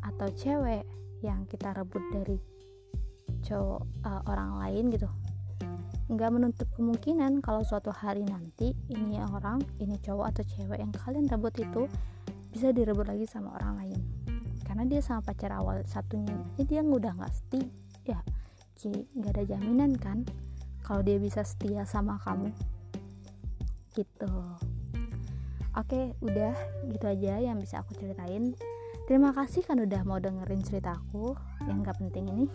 atau 0.05 0.29
cewek 0.37 0.85
yang 1.25 1.49
kita 1.49 1.73
rebut 1.73 2.05
dari 2.13 2.37
cowok 3.45 3.83
uh, 4.05 4.23
orang 4.29 4.61
lain 4.61 4.85
gitu. 4.93 5.09
Nggak 6.13 6.31
menutup 6.37 6.69
kemungkinan 6.77 7.41
kalau 7.41 7.65
suatu 7.65 7.89
hari 7.89 8.29
nanti 8.29 8.77
ini 8.93 9.17
orang 9.21 9.65
ini 9.81 9.97
cowok 10.05 10.37
atau 10.37 10.45
cewek 10.45 10.79
yang 10.81 10.93
kalian 10.93 11.25
rebut 11.29 11.57
itu 11.57 11.89
bisa 12.53 12.71
direbut 12.71 13.09
lagi 13.09 13.25
sama 13.25 13.57
orang 13.57 13.73
lain. 13.81 14.01
Karena 14.65 14.85
dia 14.85 15.01
sama 15.01 15.25
pacar 15.25 15.53
awal 15.57 15.81
satunya. 15.89 16.37
Ini 16.61 16.65
dia 16.69 16.81
udah 16.85 17.13
nggak 17.17 17.33
setia. 17.33 17.69
Ya 18.05 18.21
nggak 19.17 19.33
ada 19.41 19.45
jaminan 19.57 19.97
kan 19.97 20.29
kalau 20.85 21.01
dia 21.01 21.17
bisa 21.17 21.41
setia 21.41 21.89
sama 21.89 22.21
kamu. 22.21 22.53
Gitu. 23.97 24.33
Oke 25.75 26.13
udah 26.21 26.55
gitu 26.93 27.05
aja 27.09 27.41
yang 27.41 27.59
bisa 27.59 27.81
aku 27.81 27.97
ceritain 27.97 28.53
terima 29.05 29.31
kasih 29.37 29.64
kan 29.64 29.81
udah 29.81 30.03
mau 30.07 30.19
dengerin 30.19 30.64
ceritaku 30.64 31.37
yang 31.69 31.85
gak 31.85 32.01
penting 32.01 32.29
ini. 32.31 32.47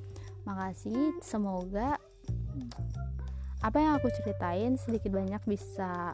Makasih 0.48 1.16
semoga 1.24 1.96
apa 3.64 3.76
yang 3.80 3.96
aku 3.96 4.12
ceritain 4.12 4.76
sedikit 4.76 5.08
banyak 5.08 5.40
bisa 5.48 6.12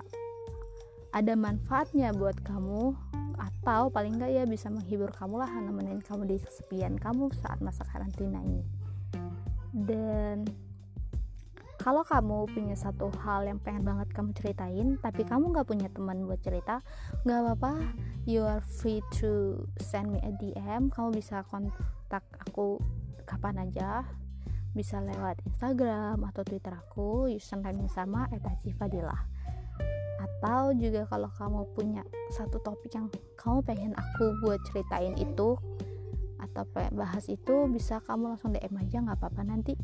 ada 1.10 1.34
manfaatnya 1.34 2.14
buat 2.14 2.38
kamu 2.46 2.94
atau 3.40 3.90
paling 3.90 4.14
nggak 4.20 4.30
ya 4.30 4.44
bisa 4.46 4.70
menghibur 4.70 5.10
kamu 5.10 5.42
lah 5.42 5.50
nemenin 5.50 5.98
kamu 5.98 6.30
di 6.30 6.36
kesepian 6.38 6.94
kamu 6.94 7.34
saat 7.42 7.58
masa 7.58 7.82
karantina 7.90 8.38
ini. 8.38 8.62
Dan 9.74 10.46
kalau 11.80 12.04
kamu 12.04 12.44
punya 12.52 12.76
satu 12.76 13.08
hal 13.24 13.48
yang 13.48 13.56
pengen 13.56 13.88
banget 13.88 14.12
kamu 14.12 14.36
ceritain 14.36 15.00
tapi 15.00 15.24
kamu 15.24 15.48
nggak 15.48 15.64
punya 15.64 15.88
teman 15.88 16.28
buat 16.28 16.36
cerita 16.44 16.84
nggak 17.24 17.40
apa-apa. 17.40 17.72
You 18.28 18.44
are 18.44 18.60
free 18.60 19.00
to 19.24 19.64
send 19.80 20.12
me 20.12 20.20
a 20.20 20.32
DM 20.36 20.92
kamu 20.92 21.16
bisa 21.16 21.40
kontak 21.48 22.22
aku 22.36 22.76
kapan 23.24 23.64
aja. 23.64 24.04
Bisa 24.76 25.00
lewat 25.02 25.40
Instagram 25.48 26.20
atau 26.30 26.44
Twitter 26.44 26.76
aku 26.76 27.32
username 27.32 27.88
sama 27.88 28.28
@cifadilah 28.60 29.40
atau 30.20 30.76
juga 30.76 31.08
kalau 31.08 31.32
kamu 31.32 31.60
punya 31.72 32.04
satu 32.28 32.60
topik 32.60 32.92
yang 32.92 33.08
kamu 33.40 33.64
pengen 33.64 33.92
aku 33.96 34.36
buat 34.44 34.60
ceritain 34.68 35.16
itu 35.16 35.56
atau 36.40 36.64
bahas 36.96 37.28
itu 37.28 37.68
bisa 37.68 38.00
kamu 38.04 38.36
langsung 38.36 38.52
DM 38.52 38.76
aja 38.80 39.00
nggak 39.00 39.16
apa-apa. 39.16 39.42
Nanti 39.44 39.76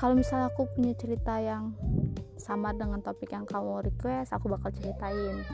kalau 0.00 0.16
misalnya 0.16 0.48
aku 0.48 0.64
punya 0.72 0.96
cerita 0.96 1.36
yang 1.44 1.76
sama 2.40 2.72
dengan 2.72 3.04
topik 3.04 3.36
yang 3.36 3.44
kamu 3.44 3.84
request 3.84 4.32
aku 4.32 4.48
bakal 4.48 4.72
ceritain. 4.72 5.44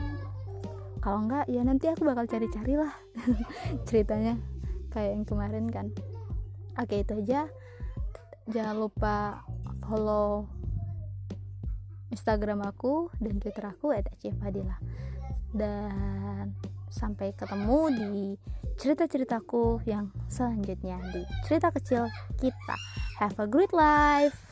Kalau 1.03 1.19
enggak 1.27 1.51
ya 1.51 1.67
nanti 1.67 1.91
aku 1.91 2.07
bakal 2.07 2.23
cari-cari 2.31 2.79
lah 2.79 2.95
ceritanya 3.91 4.39
kayak 4.95 5.19
yang 5.19 5.25
kemarin 5.27 5.67
kan. 5.67 5.91
Oke 6.79 7.03
itu 7.03 7.19
aja. 7.27 7.51
Jangan 8.47 8.79
lupa 8.79 9.43
follow 9.83 10.47
Instagram 12.07 12.63
aku 12.63 13.11
dan 13.19 13.43
Twitter 13.43 13.67
aku 13.67 13.91
@cfadila 14.23 14.79
dan 15.51 16.55
sampai 16.87 17.35
ketemu 17.35 17.79
di 17.91 18.15
cerita-ceritaku 18.79 19.83
yang 19.83 20.07
selanjutnya 20.31 21.03
di 21.11 21.27
cerita 21.43 21.67
kecil 21.75 22.07
kita. 22.39 23.06
Have 23.19 23.37
a 23.37 23.47
great 23.47 23.73
life. 23.73 24.46